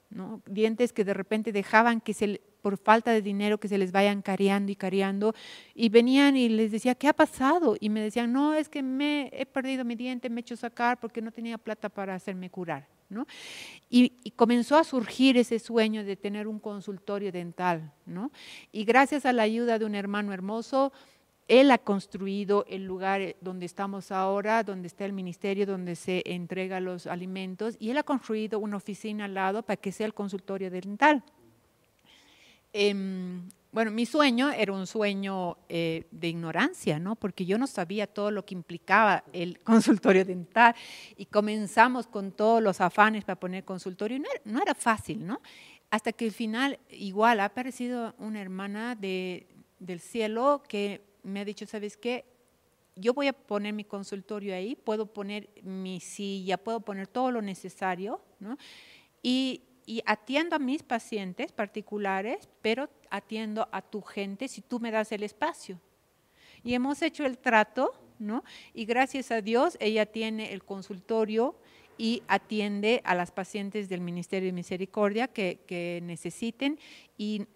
dientes 0.45 0.93
que 0.93 1.03
de 1.03 1.13
repente 1.13 1.51
dejaban 1.51 2.01
que 2.01 2.13
se, 2.13 2.41
por 2.61 2.77
falta 2.77 3.11
de 3.11 3.21
dinero 3.21 3.59
que 3.59 3.67
se 3.67 3.77
les 3.77 3.91
vayan 3.91 4.21
cariando 4.21 4.71
y 4.71 4.75
cariando, 4.75 5.33
y 5.73 5.89
venían 5.89 6.35
y 6.35 6.49
les 6.49 6.71
decía, 6.71 6.95
¿qué 6.95 7.07
ha 7.07 7.13
pasado? 7.13 7.75
Y 7.79 7.89
me 7.89 8.01
decían, 8.01 8.33
no, 8.33 8.53
es 8.53 8.69
que 8.69 8.81
me 8.81 9.29
he 9.33 9.45
perdido 9.45 9.85
mi 9.85 9.95
diente, 9.95 10.29
me 10.29 10.39
he 10.39 10.41
hecho 10.41 10.55
sacar 10.55 10.99
porque 10.99 11.21
no 11.21 11.31
tenía 11.31 11.57
plata 11.57 11.89
para 11.89 12.15
hacerme 12.15 12.49
curar. 12.49 12.87
¿no? 13.09 13.25
Y, 13.89 14.13
y, 14.23 14.31
comenzó 14.31 14.77
a 14.77 14.83
surgir 14.83 15.35
ese 15.35 15.57
sueño 15.57 16.03
de 16.03 16.15
tener 16.15 16.47
un 16.47 16.59
consultorio 16.59 17.31
dental. 17.31 17.91
¿no? 18.05 18.31
Y 18.71 18.83
gracias 18.83 19.25
a 19.25 19.33
la 19.33 19.43
ayuda 19.43 19.79
de 19.79 19.85
un 19.85 19.95
hermano 19.95 20.31
hermoso, 20.31 20.93
él 21.49 21.71
ha 21.71 21.79
construido 21.79 22.63
el 22.69 22.85
lugar 22.85 23.21
eh, 23.21 23.35
donde 23.41 23.65
estamos 23.65 24.11
ahora, 24.11 24.63
donde 24.63 24.87
está 24.87 25.03
el 25.03 25.13
ministerio, 25.13 25.65
donde 25.65 25.95
se 25.95 26.21
entrega 26.25 26.79
los 26.79 27.07
alimentos, 27.07 27.75
y 27.79 27.89
él 27.89 27.97
ha 27.97 28.03
construido 28.03 28.59
una 28.59 28.77
oficina 28.77 29.25
al 29.25 29.33
lado 29.33 29.63
para 29.63 29.77
que 29.77 29.91
sea 29.91 30.05
el 30.05 30.13
consultorio 30.13 30.69
dental. 30.71 31.23
Eh, 32.71 32.93
bueno, 33.71 33.91
mi 33.91 34.07
sueño 34.07 34.49
era 34.49 34.73
un 34.73 34.87
sueño 34.87 35.57
eh, 35.69 36.07
de 36.09 36.27
ignorancia, 36.27 36.97
¿no? 36.97 37.15
Porque 37.15 37.45
yo 37.45 37.59
no 37.59 37.67
sabía 37.67 38.07
todo 38.07 38.31
lo 38.31 38.43
que 38.43 38.55
implicaba 38.55 39.23
el 39.31 39.59
consultorio 39.63 40.25
dental 40.25 40.75
y 41.17 41.25
comenzamos 41.25 42.07
con 42.07 42.31
todos 42.31 42.63
los 42.63 42.81
afanes 42.81 43.25
para 43.25 43.39
poner 43.39 43.65
consultorio. 43.65 44.17
Y 44.17 44.23
no 44.49 44.61
era, 44.61 44.73
fácil, 44.73 45.25
¿no? 45.25 45.41
Hasta 45.91 46.13
que 46.13 46.25
al 46.25 46.31
final, 46.31 46.79
igual, 46.89 47.39
ha 47.39 47.45
aparecido 47.45 48.15
una 48.17 48.41
hermana 48.41 48.95
de, 48.95 49.47
del 49.79 49.99
cielo 49.99 50.63
que 50.67 51.08
me 51.23 51.41
ha 51.41 51.45
dicho, 51.45 51.65
¿sabes 51.65 51.97
qué? 51.97 52.25
Yo 52.95 53.13
voy 53.13 53.27
a 53.27 53.33
poner 53.33 53.73
mi 53.73 53.85
consultorio 53.85 54.53
ahí, 54.53 54.75
puedo 54.75 55.05
poner 55.05 55.49
mi 55.63 55.99
silla, 55.99 56.57
puedo 56.57 56.81
poner 56.81 57.07
todo 57.07 57.31
lo 57.31 57.41
necesario, 57.41 58.21
¿no? 58.39 58.57
Y, 59.21 59.63
atiendo 60.05 60.55
a 60.55 60.59
mis 60.59 60.83
pacientes 60.83 61.51
particulares, 61.51 62.47
pero 62.61 62.91
atiendo 63.09 63.67
a 63.71 63.81
tu 63.81 64.03
gente 64.03 64.47
si 64.47 64.61
tú 64.61 64.79
me 64.79 64.91
das 64.91 65.11
el 65.11 65.23
espacio. 65.23 65.79
Y 66.63 66.75
hemos 66.75 67.01
hecho 67.01 67.25
el 67.25 67.39
trato, 67.39 67.93
¿no? 68.19 68.43
Y 68.75 68.85
gracias 68.85 69.31
a 69.31 69.41
Dios 69.41 69.77
ella 69.79 70.05
tiene 70.05 70.53
el 70.53 70.63
consultorio 70.63 71.55
y 71.97 72.21
atiende 72.27 73.01
a 73.03 73.15
las 73.15 73.31
pacientes 73.31 73.89
del 73.89 74.01
Ministerio 74.01 74.49
de 74.49 74.53
Misericordia 74.53 75.27
que, 75.27 75.59
que 75.65 76.01
necesiten 76.03 76.77
y 77.17 77.47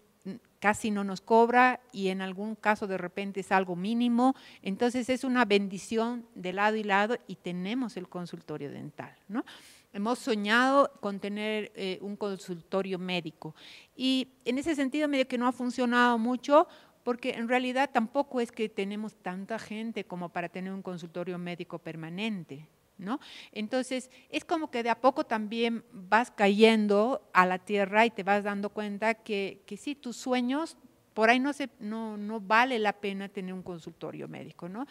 casi 0.64 0.90
no 0.90 1.04
nos 1.04 1.20
cobra 1.20 1.80
y 1.92 2.08
en 2.08 2.22
algún 2.22 2.54
caso 2.54 2.86
de 2.86 2.96
repente 2.96 3.40
es 3.40 3.52
algo 3.52 3.76
mínimo. 3.76 4.34
Entonces 4.62 5.10
es 5.10 5.22
una 5.22 5.44
bendición 5.44 6.24
de 6.34 6.54
lado 6.54 6.76
y 6.76 6.84
lado 6.84 7.18
y 7.26 7.36
tenemos 7.36 7.98
el 7.98 8.08
consultorio 8.08 8.70
dental, 8.70 9.14
¿no? 9.28 9.44
Hemos 9.92 10.20
soñado 10.20 10.90
con 11.00 11.20
tener 11.20 11.70
eh, 11.74 11.98
un 12.00 12.16
consultorio 12.16 12.98
médico 12.98 13.54
y 13.94 14.28
en 14.46 14.56
ese 14.56 14.74
sentido 14.74 15.06
medio 15.06 15.28
que 15.28 15.36
no 15.36 15.46
ha 15.46 15.52
funcionado 15.52 16.16
mucho 16.16 16.66
porque 17.02 17.32
en 17.32 17.46
realidad 17.46 17.90
tampoco 17.92 18.40
es 18.40 18.50
que 18.50 18.70
tenemos 18.70 19.16
tanta 19.16 19.58
gente 19.58 20.04
como 20.04 20.30
para 20.30 20.48
tener 20.48 20.72
un 20.72 20.80
consultorio 20.80 21.36
médico 21.36 21.78
permanente. 21.78 22.66
¿No? 22.96 23.18
Entonces, 23.50 24.08
es 24.30 24.44
como 24.44 24.70
que 24.70 24.84
de 24.84 24.90
a 24.90 25.00
poco 25.00 25.24
también 25.24 25.84
vas 25.90 26.30
cayendo 26.30 27.28
a 27.32 27.44
la 27.44 27.58
tierra 27.58 28.06
y 28.06 28.10
te 28.10 28.22
vas 28.22 28.44
dando 28.44 28.70
cuenta 28.70 29.14
que, 29.14 29.62
que 29.66 29.76
sí, 29.76 29.96
tus 29.96 30.16
sueños, 30.16 30.76
por 31.12 31.28
ahí 31.28 31.40
no, 31.40 31.52
se, 31.52 31.70
no, 31.80 32.16
no 32.16 32.40
vale 32.40 32.78
la 32.78 32.92
pena 32.92 33.28
tener 33.28 33.52
un 33.52 33.62
consultorio 33.62 34.28
médico, 34.28 34.68
¿no? 34.68 34.86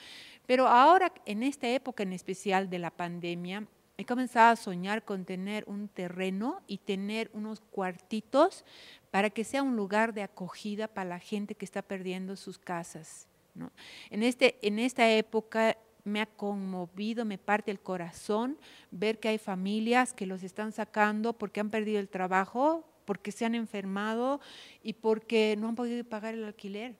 Pero 0.46 0.68
ahora, 0.68 1.14
en 1.26 1.44
esta 1.44 1.68
época 1.70 2.04
en 2.04 2.12
especial 2.12 2.70
de 2.70 2.80
la 2.80 2.92
pandemia, 2.92 3.68
he 3.98 4.06
comenzado 4.06 4.52
a 4.52 4.56
soñar 4.56 5.04
con 5.04 5.26
tener 5.26 5.64
un 5.68 5.88
terreno 5.88 6.62
y 6.68 6.80
tener 6.80 7.30
unos 7.34 7.60
cuartitos 7.60 8.66
para 9.12 9.30
que 9.30 9.44
sea 9.44 9.62
un 9.64 9.76
lugar 9.76 10.14
de 10.14 10.24
acogida 10.24 10.88
para 10.88 11.10
la 11.10 11.20
gente 11.20 11.56
que 11.56 11.66
está 11.66 11.82
perdiendo 11.82 12.36
sus 12.36 12.58
casas. 12.58 13.28
¿no? 13.54 13.72
En, 14.10 14.24
este, 14.24 14.58
en 14.66 14.80
esta 14.80 15.10
época 15.12 15.78
me 16.04 16.22
ha 16.22 16.26
conmovido, 16.26 17.26
me 17.26 17.38
parte 17.38 17.72
el 17.72 17.80
corazón 17.80 18.58
ver 18.92 19.20
que 19.20 19.30
hay 19.30 19.38
familias 19.38 20.14
que 20.14 20.26
los 20.26 20.44
están 20.44 20.72
sacando 20.72 21.34
porque 21.34 21.60
han 21.60 21.70
perdido 21.70 22.00
el 22.00 22.10
trabajo, 22.10 22.86
porque 23.06 23.32
se 23.32 23.46
han 23.46 23.56
enfermado 23.56 24.42
y 24.82 24.94
porque 24.94 25.56
no 25.58 25.70
han 25.70 25.76
podido 25.76 26.04
pagar 26.04 26.34
el 26.34 26.44
alquiler 26.44 26.96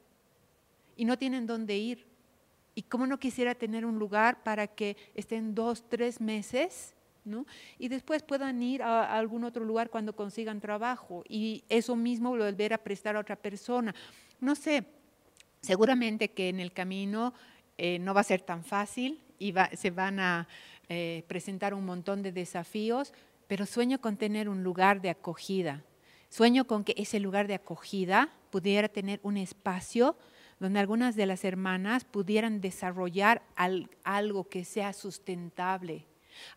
y 0.96 1.06
no 1.06 1.18
tienen 1.18 1.48
dónde 1.48 1.78
ir. 1.78 2.06
Y 2.76 2.84
cómo 2.84 3.06
no 3.06 3.20
quisiera 3.20 3.54
tener 3.54 3.86
un 3.86 4.00
lugar 4.00 4.42
para 4.44 4.66
que 4.66 4.98
estén 5.14 5.54
dos, 5.54 5.88
tres 5.90 6.20
meses, 6.20 6.96
¿no? 7.24 7.46
Y 7.78 7.88
después 7.88 8.24
puedan 8.24 8.64
ir 8.64 8.82
a, 8.82 9.04
a 9.04 9.20
algún 9.20 9.44
otro 9.44 9.64
lugar 9.64 9.92
cuando 9.92 10.16
consigan 10.16 10.60
trabajo 10.60 11.24
y 11.30 11.64
eso 11.70 11.96
mismo 11.96 12.32
volver 12.32 12.74
a 12.74 12.80
prestar 12.80 13.16
a 13.16 13.20
otra 13.20 13.36
persona. 13.36 13.94
No 14.40 14.56
sé, 14.56 14.86
seguramente 15.62 16.32
que 16.32 16.50
en 16.50 16.60
el 16.60 16.74
camino 16.74 17.34
eh, 17.78 18.00
no 18.00 18.14
va 18.14 18.22
a 18.22 18.26
ser 18.26 18.42
tan 18.42 18.64
fácil 18.64 19.22
y 19.40 19.54
se 19.74 19.90
van 19.90 20.20
a 20.20 20.48
eh, 20.90 21.24
presentar 21.28 21.74
un 21.74 21.86
montón 21.86 22.22
de 22.22 22.32
desafíos, 22.32 23.14
pero 23.48 23.66
sueño 23.66 24.00
con 24.00 24.18
tener 24.18 24.50
un 24.50 24.64
lugar 24.64 25.02
de 25.02 25.10
acogida. 25.10 25.84
Sueño 26.30 26.66
con 26.66 26.84
que 26.84 26.94
ese 26.98 27.20
lugar 27.20 27.48
de 27.48 27.56
acogida 27.56 28.30
pudiera 28.50 28.90
tener 28.90 29.20
un 29.24 29.38
espacio 29.38 30.16
donde 30.60 30.80
algunas 30.80 31.16
de 31.16 31.26
las 31.26 31.44
hermanas 31.44 32.06
pudieran 32.06 32.62
desarrollar 32.62 33.42
al, 33.56 33.90
algo 34.04 34.48
que 34.48 34.66
sea 34.66 34.94
sustentable, 34.94 36.06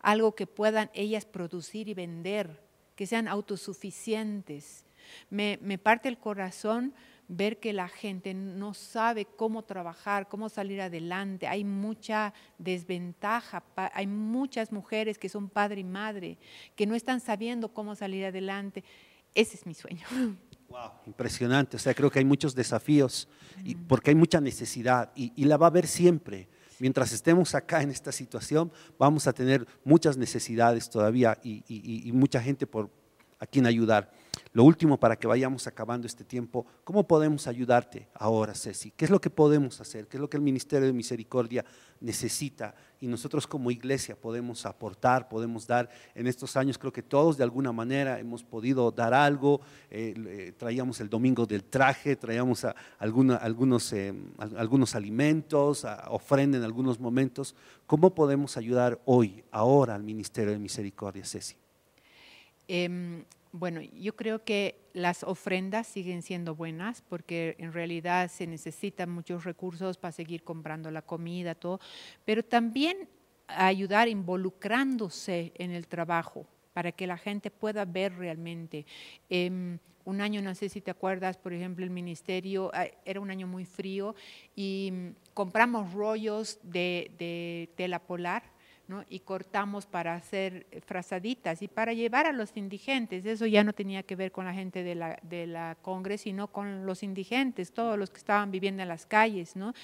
algo 0.01 0.35
que 0.35 0.47
puedan 0.47 0.91
ellas 0.95 1.25
producir 1.25 1.89
y 1.89 1.95
vender, 1.95 2.61
que 2.95 3.07
sean 3.07 3.27
autosuficientes. 3.29 4.85
Me 5.31 5.79
parte 5.79 6.09
el 6.09 6.19
corazón 6.19 6.95
ver 7.29 7.59
que 7.59 7.73
la 7.73 7.89
gente 7.89 8.35
no 8.35 8.75
sabe 8.75 9.25
cómo 9.25 9.63
trabajar, 9.63 10.29
cómo 10.29 10.49
salir 10.49 10.81
adelante. 10.81 11.47
Hay 11.47 11.65
mucha 11.65 12.33
desventaja, 12.59 13.65
hay 13.93 14.07
muchas 14.07 14.73
mujeres 14.73 15.19
que 15.19 15.29
son 15.29 15.49
padre 15.49 15.81
y 15.81 15.85
madre, 15.85 16.39
que 16.75 16.87
no 16.87 16.95
están 16.95 17.21
sabiendo 17.21 17.73
cómo 17.73 17.95
salir 17.95 18.25
adelante. 18.25 18.85
Ese 19.35 19.57
es 19.57 19.67
mi 19.67 19.75
sueño. 19.75 20.07
Wow, 20.69 20.91
impresionante. 21.07 21.77
O 21.77 21.79
sea, 21.79 21.95
creo 21.95 22.11
que 22.11 22.19
hay 22.19 22.25
muchos 22.25 22.53
desafíos 22.53 23.29
y 23.63 23.77
porque 23.77 24.11
hay 24.11 24.17
mucha 24.17 24.41
necesidad 24.41 25.13
y, 25.15 25.33
y 25.37 25.45
la 25.45 25.57
va 25.57 25.67
a 25.67 25.71
haber 25.71 25.87
siempre. 25.87 26.49
Mientras 26.81 27.13
estemos 27.13 27.55
acá 27.55 27.83
en 27.83 27.91
esta 27.91 28.11
situación, 28.11 28.73
vamos 28.99 29.29
a 29.29 29.33
tener 29.33 29.65
muchas 29.85 30.17
necesidades 30.17 30.91
todavía 30.91 31.39
y, 31.45 31.63
y, 31.69 32.09
y 32.09 32.11
mucha 32.11 32.43
gente 32.43 32.67
por 32.67 32.91
a 33.39 33.47
quien 33.47 33.67
ayudar. 33.67 34.11
Lo 34.53 34.65
último 34.65 34.99
para 34.99 35.17
que 35.17 35.27
vayamos 35.27 35.67
acabando 35.67 36.07
este 36.07 36.25
tiempo, 36.25 36.67
¿cómo 36.85 37.07
podemos 37.07 37.47
ayudarte 37.47 38.09
ahora, 38.15 38.55
Ceci? 38.55 38.91
¿Qué 38.91 39.05
es 39.05 39.11
lo 39.11 39.21
que 39.21 39.31
podemos 39.31 39.81
hacer? 39.81 40.09
¿Qué 40.09 40.17
es 40.17 40.21
lo 40.21 40.31
que 40.31 40.37
el 40.37 40.43
Ministerio 40.43 40.87
de 40.87 40.93
Misericordia 40.93 41.65
necesita? 42.01 42.75
Y 43.01 43.07
nosotros 43.07 43.47
como 43.47 43.71
iglesia 43.71 44.17
podemos 44.17 44.65
aportar, 44.65 45.29
podemos 45.29 45.67
dar. 45.67 45.91
En 46.15 46.27
estos 46.27 46.57
años 46.57 46.79
creo 46.79 46.93
que 46.93 47.03
todos 47.03 47.37
de 47.37 47.45
alguna 47.45 47.73
manera 47.73 48.19
hemos 48.19 48.43
podido 48.43 48.91
dar 48.91 49.13
algo. 49.13 49.61
Eh, 49.91 50.53
traíamos 50.57 51.01
el 51.01 51.09
domingo 51.09 51.47
del 51.47 51.65
traje, 51.65 52.17
traíamos 52.17 52.65
a 52.65 52.75
algunos, 52.99 53.93
eh, 53.93 54.15
algunos 54.39 54.95
alimentos, 54.95 55.87
ofrenda 56.09 56.57
en 56.59 56.65
algunos 56.65 56.99
momentos. 56.99 57.55
¿Cómo 57.87 58.15
podemos 58.15 58.57
ayudar 58.57 59.01
hoy, 59.05 59.45
ahora 59.51 59.95
al 59.95 60.03
Ministerio 60.03 60.53
de 60.53 60.59
Misericordia, 60.59 61.25
Ceci? 61.25 61.57
Eh, 62.69 63.25
bueno, 63.59 63.81
yo 63.81 64.15
creo 64.15 64.45
que 64.45 64.89
las 64.93 65.23
ofrendas 65.23 65.87
siguen 65.87 66.23
siendo 66.23 66.55
buenas 66.55 67.03
porque 67.03 67.57
en 67.59 67.73
realidad 67.73 68.31
se 68.31 68.47
necesitan 68.47 69.11
muchos 69.11 69.45
recursos 69.45 69.99
para 69.99 70.13
seguir 70.13 70.43
comprando 70.43 70.91
la 70.91 71.03
comida, 71.03 71.55
todo, 71.55 71.81
pero 72.25 72.43
también 72.45 73.09
ayudar 73.49 74.09
involucrándose 74.09 75.53
en 75.57 75.71
el 75.71 75.87
trabajo 75.87 76.47
para 76.73 76.93
que 76.93 77.07
la 77.07 77.17
gente 77.17 77.51
pueda 77.51 77.85
ver 77.85 78.17
realmente. 78.17 78.85
Eh, 79.31 79.79
un 80.07 80.21
año, 80.21 80.41
no 80.41 80.55
sé 80.55 80.69
si 80.69 80.81
te 80.81 80.93
acuerdas, 80.93 81.37
por 81.37 81.53
ejemplo, 81.53 81.85
el 81.85 81.91
ministerio, 81.91 82.71
ah, 82.73 82.87
era 83.05 83.21
un 83.21 83.31
año 83.31 83.47
muy 83.49 83.65
frío 83.65 84.15
y 84.55 84.91
mm, 84.93 85.09
compramos 85.35 85.93
rollos 85.93 86.61
de, 86.63 87.11
de 87.19 87.71
tela 87.75 87.99
polar 87.99 88.56
¿no? 88.89 89.05
y 89.09 89.21
cortamos 89.21 89.87
para 89.87 90.15
hacer 90.15 90.67
frazaditas 90.87 91.63
y 91.63 91.69
para 91.69 91.93
llevar 91.93 92.27
a 92.27 92.33
los 92.33 92.57
indigentes. 92.57 93.27
Eso 93.27 93.47
ya 93.47 93.65
no 93.65 93.73
tenía 93.73 94.03
que 94.03 94.17
ver 94.17 94.33
con 94.33 94.45
la 94.45 94.55
gente 94.55 94.83
de 94.83 94.95
la, 94.95 95.19
de 95.23 95.47
la 95.47 95.77
Congre, 95.83 96.19
sino 96.19 96.49
con 96.49 96.87
los 96.87 97.03
indigentes, 97.03 97.73
todos 97.73 97.99
los 97.99 98.11
que 98.11 98.19
estaban 98.19 98.51
viviendo 98.51 98.83
en 98.83 98.89
las 98.89 99.07
calles. 99.07 99.57
¿no? 99.57 99.75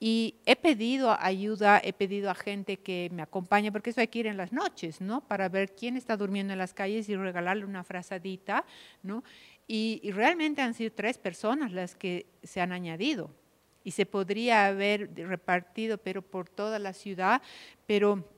Y 0.00 0.34
he 0.44 0.56
pedido 0.56 1.16
ayuda, 1.18 1.80
he 1.82 1.92
pedido 1.92 2.30
a 2.30 2.34
gente 2.34 2.78
que 2.78 3.08
me 3.12 3.22
acompañe, 3.22 3.72
porque 3.72 3.90
eso 3.90 4.00
hay 4.00 4.08
que 4.08 4.18
ir 4.18 4.26
en 4.26 4.36
las 4.36 4.52
noches, 4.52 5.00
¿no? 5.00 5.26
Para 5.26 5.48
ver 5.48 5.74
quién 5.74 5.96
está 5.96 6.16
durmiendo 6.16 6.52
en 6.52 6.58
las 6.58 6.74
calles 6.74 7.08
y 7.08 7.16
regalarle 7.16 7.64
una 7.64 7.84
frazadita, 7.84 8.66
¿no? 9.02 9.24
Y, 9.66 10.00
y 10.02 10.10
realmente 10.10 10.60
han 10.60 10.74
sido 10.74 10.92
tres 10.92 11.16
personas 11.16 11.72
las 11.72 11.94
que 11.94 12.26
se 12.42 12.60
han 12.60 12.72
añadido. 12.72 13.30
Y 13.82 13.92
se 13.92 14.04
podría 14.04 14.66
haber 14.66 15.10
repartido, 15.14 15.98
pero 15.98 16.22
por 16.22 16.48
toda 16.48 16.78
la 16.78 16.92
ciudad, 16.92 17.40
pero 17.86 18.28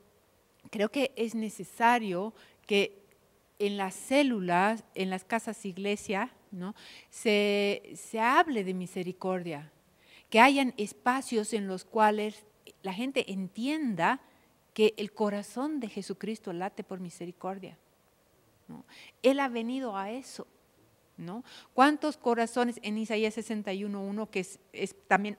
creo 0.76 0.90
que 0.90 1.12
es 1.16 1.34
necesario 1.34 2.34
que 2.66 3.02
en 3.58 3.78
las 3.78 3.94
células, 3.94 4.84
en 4.94 5.08
las 5.08 5.24
casas 5.24 5.64
iglesia, 5.64 6.34
¿no? 6.50 6.74
se, 7.08 7.94
se 7.94 8.20
hable 8.20 8.62
de 8.62 8.74
misericordia, 8.74 9.72
que 10.28 10.38
hayan 10.38 10.74
espacios 10.76 11.54
en 11.54 11.66
los 11.66 11.86
cuales 11.86 12.44
la 12.82 12.92
gente 12.92 13.32
entienda 13.32 14.20
que 14.74 14.92
el 14.98 15.12
corazón 15.12 15.80
de 15.80 15.88
Jesucristo 15.88 16.52
late 16.52 16.84
por 16.84 17.00
misericordia. 17.00 17.78
¿no? 18.68 18.84
Él 19.22 19.40
ha 19.40 19.48
venido 19.48 19.96
a 19.96 20.10
eso. 20.10 20.46
¿no? 21.16 21.42
¿Cuántos 21.72 22.18
corazones 22.18 22.78
en 22.82 22.98
Isaías 22.98 23.38
61.1, 23.38 24.28
que 24.28 24.40
es, 24.40 24.60
es, 24.74 24.94
también 25.08 25.38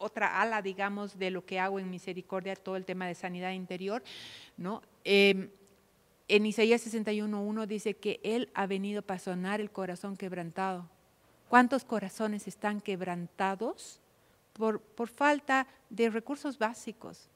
otra 0.00 0.40
ala, 0.40 0.62
digamos, 0.62 1.18
de 1.18 1.30
lo 1.30 1.44
que 1.44 1.60
hago 1.60 1.78
en 1.78 1.90
misericordia, 1.90 2.56
todo 2.56 2.76
el 2.76 2.84
tema 2.84 3.06
de 3.06 3.14
sanidad 3.14 3.52
interior, 3.52 4.02
¿no? 4.56 4.82
Eh, 5.04 5.50
en 6.28 6.46
Isaías 6.46 6.86
61.1 6.86 7.66
dice 7.66 7.94
que 7.94 8.20
Él 8.22 8.50
ha 8.54 8.66
venido 8.66 9.02
para 9.02 9.18
sanar 9.18 9.60
el 9.60 9.70
corazón 9.70 10.16
quebrantado. 10.16 10.88
¿Cuántos 11.48 11.84
corazones 11.84 12.46
están 12.46 12.80
quebrantados 12.80 14.00
por, 14.52 14.80
por 14.80 15.08
falta 15.08 15.66
de 15.88 16.08
recursos 16.08 16.56
básicos? 16.56 17.28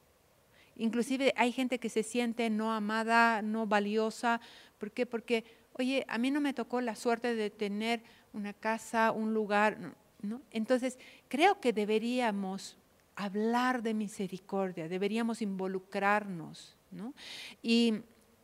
Inclusive 0.77 1.33
hay 1.37 1.53
gente 1.53 1.79
que 1.79 1.89
se 1.89 2.03
siente 2.03 2.51
no 2.51 2.73
amada, 2.73 3.43
no 3.43 3.67
valiosa. 3.67 4.41
¿Por 4.79 4.91
qué? 4.91 5.07
Porque, 5.07 5.45
oye, 5.73 6.05
a 6.09 6.19
mí 6.19 6.31
no 6.31 6.41
me 6.41 6.55
tocó 6.55 6.81
la 6.81 6.95
suerte 6.95 7.35
de 7.35 7.51
tener 7.51 8.03
una 8.33 8.53
casa, 8.53 9.13
un 9.13 9.35
lugar. 9.35 9.95
Entonces, 10.51 10.99
creo 11.29 11.61
que 11.61 11.73
deberíamos 11.73 12.77
hablar 13.17 13.83
de 13.83 13.95
misericordia, 13.95 14.89
deberíamos 14.89 15.43
involucrarnos. 15.43 16.77
¿no? 16.91 17.15
Y, 17.63 17.95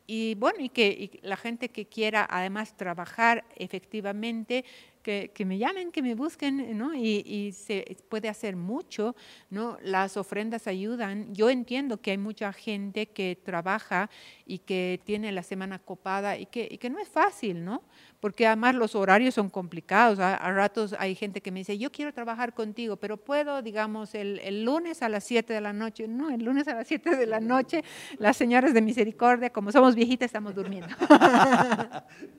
y 0.07 0.35
bueno, 0.35 0.61
y 0.61 0.69
que 0.69 0.89
y 0.89 1.27
la 1.27 1.37
gente 1.37 1.69
que 1.69 1.87
quiera 1.87 2.27
además 2.29 2.77
trabajar 2.77 3.45
efectivamente 3.57 4.65
que, 5.03 5.31
que, 5.35 5.45
me 5.45 5.59
llamen, 5.59 5.93
que 5.93 6.03
me 6.03 6.15
busquen, 6.15 6.77
¿no? 6.77 6.95
Y, 6.95 7.23
y, 7.27 7.53
se 7.53 7.97
puede 8.09 8.29
hacer 8.29 8.57
mucho, 8.57 9.17
¿no? 9.49 9.79
Las 9.83 10.17
ofrendas 10.17 10.67
ayudan. 10.67 11.35
Yo 11.35 11.51
entiendo 11.51 12.01
que 12.01 12.13
hay 12.13 12.19
mucha 12.19 12.53
gente 12.53 13.07
que 13.07 13.39
trabaja 13.43 14.11
y 14.47 14.59
que 14.59 15.01
tiene 15.05 15.33
la 15.33 15.43
semana 15.43 15.79
copada 15.79 16.37
y 16.37 16.47
que, 16.47 16.69
y 16.71 16.79
que 16.79 16.91
no 16.91 16.99
es 16.99 17.09
fácil, 17.09 17.65
¿no? 17.65 17.83
Porque 18.21 18.47
además 18.47 18.75
los 18.75 18.95
horarios 18.95 19.35
son 19.35 19.49
complicados. 19.49 20.19
A, 20.19 20.37
a, 20.37 20.53
ratos 20.53 20.95
hay 20.99 21.15
gente 21.15 21.41
que 21.41 21.51
me 21.51 21.61
dice, 21.61 21.79
yo 21.79 21.91
quiero 21.91 22.13
trabajar 22.13 22.55
contigo, 22.55 22.97
pero 22.97 23.17
puedo, 23.17 23.63
digamos, 23.63 24.15
el, 24.15 24.39
el 24.41 24.65
lunes 24.65 25.03
a 25.03 25.09
las 25.09 25.25
7 25.25 25.53
de 25.53 25.61
la 25.61 25.73
noche. 25.73 26.07
No, 26.09 26.31
el 26.31 26.45
lunes 26.45 26.69
a 26.69 26.75
las 26.75 26.89
7 26.89 27.17
de 27.17 27.27
la 27.27 27.41
noche, 27.41 27.83
las 28.19 28.37
señoras 28.37 28.75
de 28.75 28.83
misericordia, 28.83 29.51
como 29.51 29.73
somos 29.73 29.95
viejitas, 29.95 30.27
estamos 30.27 30.55
durmiendo. 30.55 30.95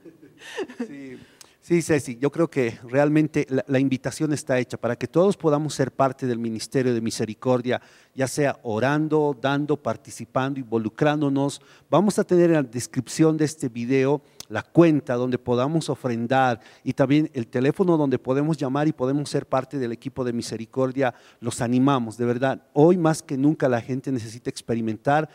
Sí. 1.72 1.82
Ceci, 1.82 2.18
yo 2.18 2.30
creo 2.34 2.50
que 2.50 2.78
realmente 2.90 3.48
la, 3.48 3.64
la, 3.66 3.80
invitación 3.80 4.34
está 4.34 4.60
hecha 4.60 4.76
para 4.76 4.98
que 4.98 5.08
todos 5.08 5.38
podamos 5.38 5.74
ser 5.74 5.94
parte 5.94 6.28
del 6.28 6.38
Ministerio 6.38 6.94
de 6.94 7.00
Misericordia, 7.00 7.82
ya 8.14 8.28
sea 8.28 8.60
orando, 8.64 9.38
dando, 9.40 9.78
participando, 9.78 10.60
involucrándonos. 10.60 11.62
Vamos 11.90 12.20
a 12.20 12.26
tener 12.26 12.50
en 12.50 12.56
la 12.58 12.64
descripción 12.64 13.38
de 13.38 13.46
este 13.46 13.70
video 13.70 14.22
la 14.50 14.64
cuenta 14.64 15.16
donde 15.16 15.38
podamos 15.38 15.90
ofrendar 15.90 16.60
y 16.84 16.92
también 16.92 17.32
el 17.34 17.48
teléfono 17.48 17.96
donde 17.96 18.20
podemos 18.20 18.58
llamar 18.58 18.90
y 18.90 18.92
podemos 18.92 19.30
ser 19.30 19.46
parte 19.46 19.80
del 19.80 19.94
equipo 19.94 20.26
de 20.26 20.34
misericordia. 20.34 21.14
Los 21.40 21.62
animamos, 21.62 22.18
de 22.18 22.26
verdad. 22.26 22.62
Hoy 22.74 22.98
más 22.98 23.24
que 23.24 23.38
nunca 23.38 23.70
la 23.70 23.80
gente 23.80 24.12
necesita 24.12 24.50
experimentar 24.50 25.30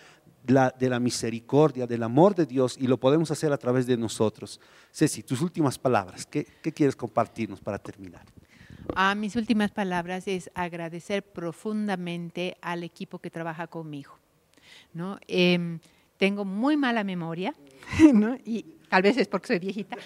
de 0.46 0.88
la 0.88 1.00
misericordia, 1.00 1.86
del 1.86 2.02
amor 2.02 2.34
de 2.34 2.46
Dios 2.46 2.76
y 2.78 2.86
lo 2.86 2.98
podemos 2.98 3.30
hacer 3.30 3.52
a 3.52 3.58
través 3.58 3.86
de 3.86 3.96
nosotros. 3.96 4.60
Ceci, 4.92 5.22
tus 5.22 5.40
últimas 5.40 5.78
palabras, 5.78 6.24
¿qué, 6.26 6.46
qué 6.62 6.72
quieres 6.72 6.94
compartirnos 6.94 7.60
para 7.60 7.78
terminar? 7.78 8.24
Ah, 8.94 9.14
mis 9.14 9.34
últimas 9.34 9.72
palabras 9.72 10.28
es 10.28 10.50
agradecer 10.54 11.22
profundamente 11.24 12.56
al 12.60 12.84
equipo 12.84 13.18
que 13.18 13.30
trabaja 13.30 13.66
conmigo. 13.66 14.18
¿no? 14.92 15.18
Eh, 15.26 15.78
tengo 16.16 16.44
muy 16.44 16.76
mala 16.76 17.04
memoria, 17.04 17.54
¿no? 18.14 18.36
y 18.44 18.64
tal 18.88 19.02
vez 19.02 19.16
es 19.16 19.28
porque 19.28 19.48
soy 19.48 19.58
viejita, 19.58 19.96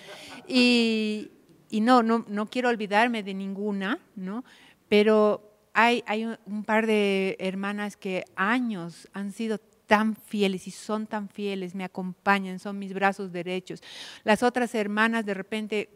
y, 0.48 1.30
y 1.68 1.80
no, 1.80 2.02
no, 2.02 2.24
no 2.28 2.46
quiero 2.46 2.68
olvidarme 2.68 3.22
de 3.22 3.34
ninguna, 3.34 3.98
¿no? 4.16 4.44
pero 4.88 5.50
hay, 5.72 6.02
hay 6.06 6.24
un 6.24 6.64
par 6.64 6.86
de 6.86 7.36
hermanas 7.38 7.96
que 7.96 8.24
años 8.34 9.08
han 9.12 9.32
sido 9.32 9.60
tan 9.90 10.14
fieles 10.14 10.68
y 10.68 10.70
son 10.70 11.08
tan 11.08 11.28
fieles, 11.28 11.74
me 11.74 11.82
acompañan, 11.82 12.60
son 12.60 12.78
mis 12.78 12.94
brazos 12.94 13.32
derechos. 13.32 13.82
Las 14.22 14.44
otras 14.44 14.72
hermanas 14.76 15.26
de 15.26 15.34
repente, 15.34 15.90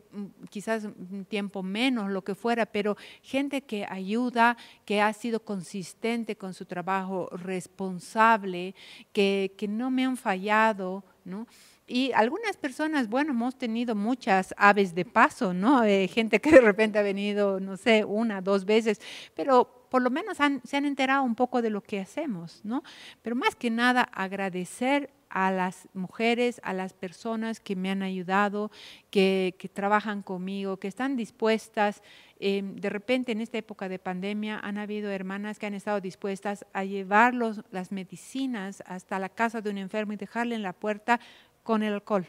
quizás 0.50 0.82
un 0.82 1.24
tiempo 1.24 1.62
menos, 1.62 2.10
lo 2.10 2.24
que 2.24 2.34
fuera, 2.34 2.66
pero 2.66 2.96
gente 3.22 3.62
que 3.62 3.86
ayuda, 3.88 4.56
que 4.84 5.00
ha 5.00 5.12
sido 5.12 5.44
consistente 5.44 6.34
con 6.34 6.54
su 6.54 6.64
trabajo, 6.64 7.28
responsable, 7.30 8.74
que, 9.12 9.54
que 9.56 9.68
no 9.68 9.92
me 9.92 10.04
han 10.04 10.16
fallado, 10.16 11.04
¿no? 11.24 11.46
Y 11.86 12.10
algunas 12.14 12.56
personas, 12.56 13.08
bueno, 13.08 13.30
hemos 13.30 13.56
tenido 13.56 13.94
muchas 13.94 14.54
aves 14.56 14.92
de 14.92 15.04
paso, 15.04 15.54
¿no? 15.54 15.84
Eh, 15.84 16.08
gente 16.08 16.40
que 16.40 16.50
de 16.50 16.60
repente 16.60 16.98
ha 16.98 17.02
venido, 17.02 17.60
no 17.60 17.76
sé, 17.76 18.04
una, 18.04 18.40
dos 18.40 18.64
veces, 18.64 19.00
pero 19.36 19.83
por 19.94 20.02
lo 20.02 20.10
menos 20.10 20.38
se 20.38 20.76
han 20.76 20.84
enterado 20.86 21.22
un 21.22 21.36
poco 21.36 21.62
de 21.62 21.70
lo 21.70 21.80
que 21.80 22.00
hacemos, 22.00 22.60
¿no? 22.64 22.82
Pero 23.22 23.36
más 23.36 23.54
que 23.54 23.70
nada 23.70 24.02
agradecer 24.02 25.08
a 25.28 25.52
las 25.52 25.86
mujeres, 25.94 26.60
a 26.64 26.72
las 26.72 26.92
personas 26.92 27.60
que 27.60 27.76
me 27.76 27.92
han 27.92 28.02
ayudado, 28.02 28.72
que, 29.12 29.54
trabajan 29.72 30.22
conmigo, 30.22 30.78
que 30.78 30.88
están 30.88 31.14
dispuestas. 31.14 32.02
Eh, 32.40 32.62
de 32.64 32.90
repente 32.90 33.30
en 33.30 33.40
esta 33.40 33.56
época 33.56 33.88
de 33.88 34.00
pandemia 34.00 34.58
han 34.58 34.78
habido 34.78 35.12
hermanas 35.12 35.60
que 35.60 35.66
han 35.66 35.74
estado 35.74 36.00
dispuestas 36.00 36.66
a 36.72 36.82
llevar 36.82 37.32
las 37.34 37.92
medicinas 37.92 38.82
hasta 38.86 39.20
la 39.20 39.28
casa 39.28 39.60
de 39.60 39.70
un 39.70 39.78
enfermo 39.78 40.12
y 40.14 40.16
dejarle 40.16 40.56
en 40.56 40.64
la 40.64 40.72
puerta 40.72 41.20
con 41.62 41.84
el 41.84 41.92
alcohol. 41.92 42.26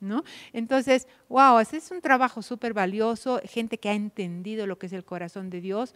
¿No? 0.00 0.24
Entonces, 0.52 1.06
wow, 1.28 1.60
es 1.60 1.90
un 1.92 2.00
trabajo 2.00 2.42
súper 2.42 2.74
valioso, 2.74 3.40
gente 3.44 3.78
que 3.78 3.90
ha 3.90 3.94
entendido 3.94 4.66
lo 4.66 4.76
que 4.76 4.86
es 4.86 4.92
el 4.92 5.04
corazón 5.04 5.50
de 5.50 5.60
Dios. 5.60 5.94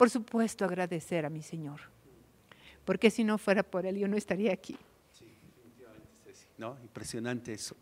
Por 0.00 0.08
supuesto, 0.08 0.64
agradecer 0.64 1.26
a 1.26 1.28
mi 1.28 1.42
Señor, 1.42 1.78
porque 2.86 3.10
si 3.10 3.22
no 3.22 3.36
fuera 3.36 3.62
por 3.62 3.84
Él, 3.84 3.98
yo 3.98 4.08
no 4.08 4.16
estaría 4.16 4.50
aquí. 4.50 4.74
Sí, 5.12 5.26
definitivamente, 5.26 6.08
Ceci. 6.24 6.46
¿No? 6.56 6.78
Impresionante 6.80 7.52
eso. 7.52 7.76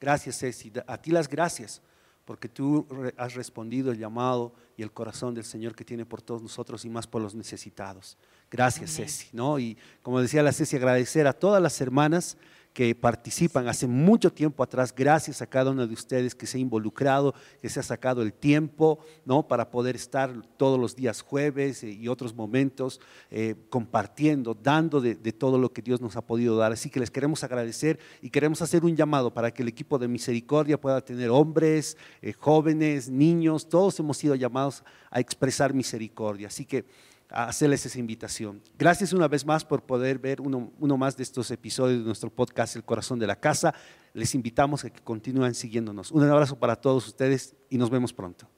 Gracias, 0.00 0.40
Ceci. 0.40 0.72
A 0.84 1.00
ti 1.00 1.12
las 1.12 1.28
gracias, 1.28 1.80
porque 2.24 2.48
tú 2.48 2.88
has 3.16 3.34
respondido 3.34 3.92
el 3.92 3.98
llamado 3.98 4.52
y 4.76 4.82
el 4.82 4.90
corazón 4.90 5.32
del 5.32 5.44
Señor 5.44 5.76
que 5.76 5.84
tiene 5.84 6.04
por 6.04 6.20
todos 6.20 6.42
nosotros 6.42 6.84
y 6.84 6.90
más 6.90 7.06
por 7.06 7.22
los 7.22 7.36
necesitados. 7.36 8.18
Gracias, 8.50 8.96
Amén. 8.96 9.08
Ceci. 9.08 9.28
¿no? 9.32 9.60
Y 9.60 9.78
como 10.02 10.20
decía 10.20 10.42
la 10.42 10.52
Ceci, 10.52 10.74
agradecer 10.74 11.28
a 11.28 11.32
todas 11.32 11.62
las 11.62 11.80
hermanas 11.80 12.36
que 12.72 12.94
participan 12.94 13.66
hace 13.68 13.86
mucho 13.86 14.32
tiempo 14.32 14.62
atrás, 14.62 14.94
gracias 14.94 15.42
a 15.42 15.46
cada 15.46 15.72
uno 15.72 15.86
de 15.86 15.92
ustedes 15.92 16.34
que 16.34 16.46
se 16.46 16.56
ha 16.56 16.60
involucrado, 16.60 17.34
que 17.60 17.68
se 17.68 17.80
ha 17.80 17.82
sacado 17.82 18.22
el 18.22 18.32
tiempo 18.32 19.00
¿no? 19.24 19.46
para 19.46 19.70
poder 19.70 19.96
estar 19.96 20.30
todos 20.56 20.78
los 20.78 20.94
días 20.94 21.20
jueves 21.20 21.82
y 21.82 22.06
otros 22.06 22.34
momentos 22.34 23.00
eh, 23.30 23.56
compartiendo, 23.70 24.54
dando 24.54 25.00
de, 25.00 25.16
de, 25.16 25.32
todo 25.32 25.58
lo 25.58 25.72
que 25.72 25.82
Dios 25.82 26.00
nos 26.00 26.16
ha 26.16 26.22
podido 26.22 26.56
dar. 26.56 26.72
Así 26.72 26.90
que 26.90 27.00
les 27.00 27.10
queremos 27.10 27.42
agradecer 27.42 27.98
y 28.22 28.30
queremos 28.30 28.62
hacer 28.62 28.84
un 28.84 28.96
llamado 28.96 29.34
para 29.34 29.50
que 29.52 29.62
el 29.62 29.68
equipo 29.68 29.98
de 29.98 30.06
misericordia 30.06 30.80
pueda 30.80 31.00
tener 31.00 31.30
hombres, 31.30 31.96
eh, 32.22 32.32
jóvenes, 32.32 33.08
niños, 33.08 33.68
todos 33.68 33.98
hemos 33.98 34.16
sido 34.16 34.36
llamados 34.36 34.84
a 35.10 35.18
expresar 35.18 35.74
misericordia. 35.74 36.46
Así 36.46 36.64
que 36.64 36.84
a 37.30 37.44
hacerles 37.44 37.86
esa 37.86 37.98
invitación. 37.98 38.62
Gracias 38.78 39.12
una 39.12 39.28
vez 39.28 39.46
más 39.46 39.64
por 39.64 39.84
poder 39.84 40.18
ver 40.18 40.40
uno, 40.40 40.72
uno, 40.78 40.96
más 40.96 41.16
de 41.16 41.22
estos 41.22 41.50
episodios 41.50 42.00
de 42.00 42.04
nuestro 42.04 42.30
podcast 42.30 42.76
El 42.76 42.84
Corazón 42.84 43.18
de 43.18 43.26
la 43.26 43.36
Casa. 43.36 43.74
Les 44.12 44.34
invitamos 44.34 44.84
a 44.84 44.90
que 44.90 45.00
continúen 45.00 45.54
siguiéndonos. 45.54 46.10
Un 46.10 46.28
abrazo 46.28 46.58
para 46.58 46.76
todos 46.76 47.06
ustedes 47.06 47.54
y 47.68 47.78
nos 47.78 47.90
vemos 47.90 48.12
pronto. 48.12 48.48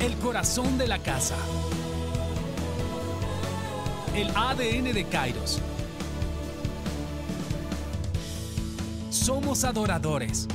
El 0.00 0.14
corazón 0.16 0.78
de 0.78 0.88
la 0.88 0.98
casa. 0.98 1.36
El 4.14 4.28
ADN 4.34 4.92
de 4.92 5.06
Kairos. 5.10 5.60
Somos 9.10 9.64
adoradores. 9.64 10.48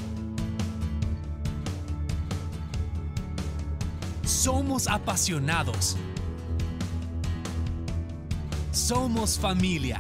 Somos 4.26 4.88
apasionados. 4.88 5.96
Somos 8.72 9.38
familia. 9.38 10.00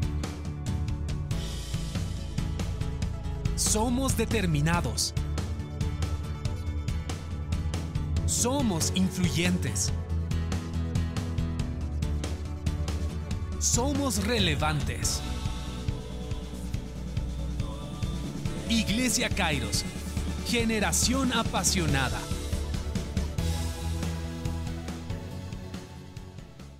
Somos 3.56 4.18
determinados. 4.18 5.14
Somos 8.26 8.92
influyentes. 8.96 9.92
somos 13.76 14.24
relevantes. 14.24 15.20
Iglesia 18.70 19.28
Kairos, 19.28 19.84
generación 20.48 21.34
apasionada. 21.34 22.18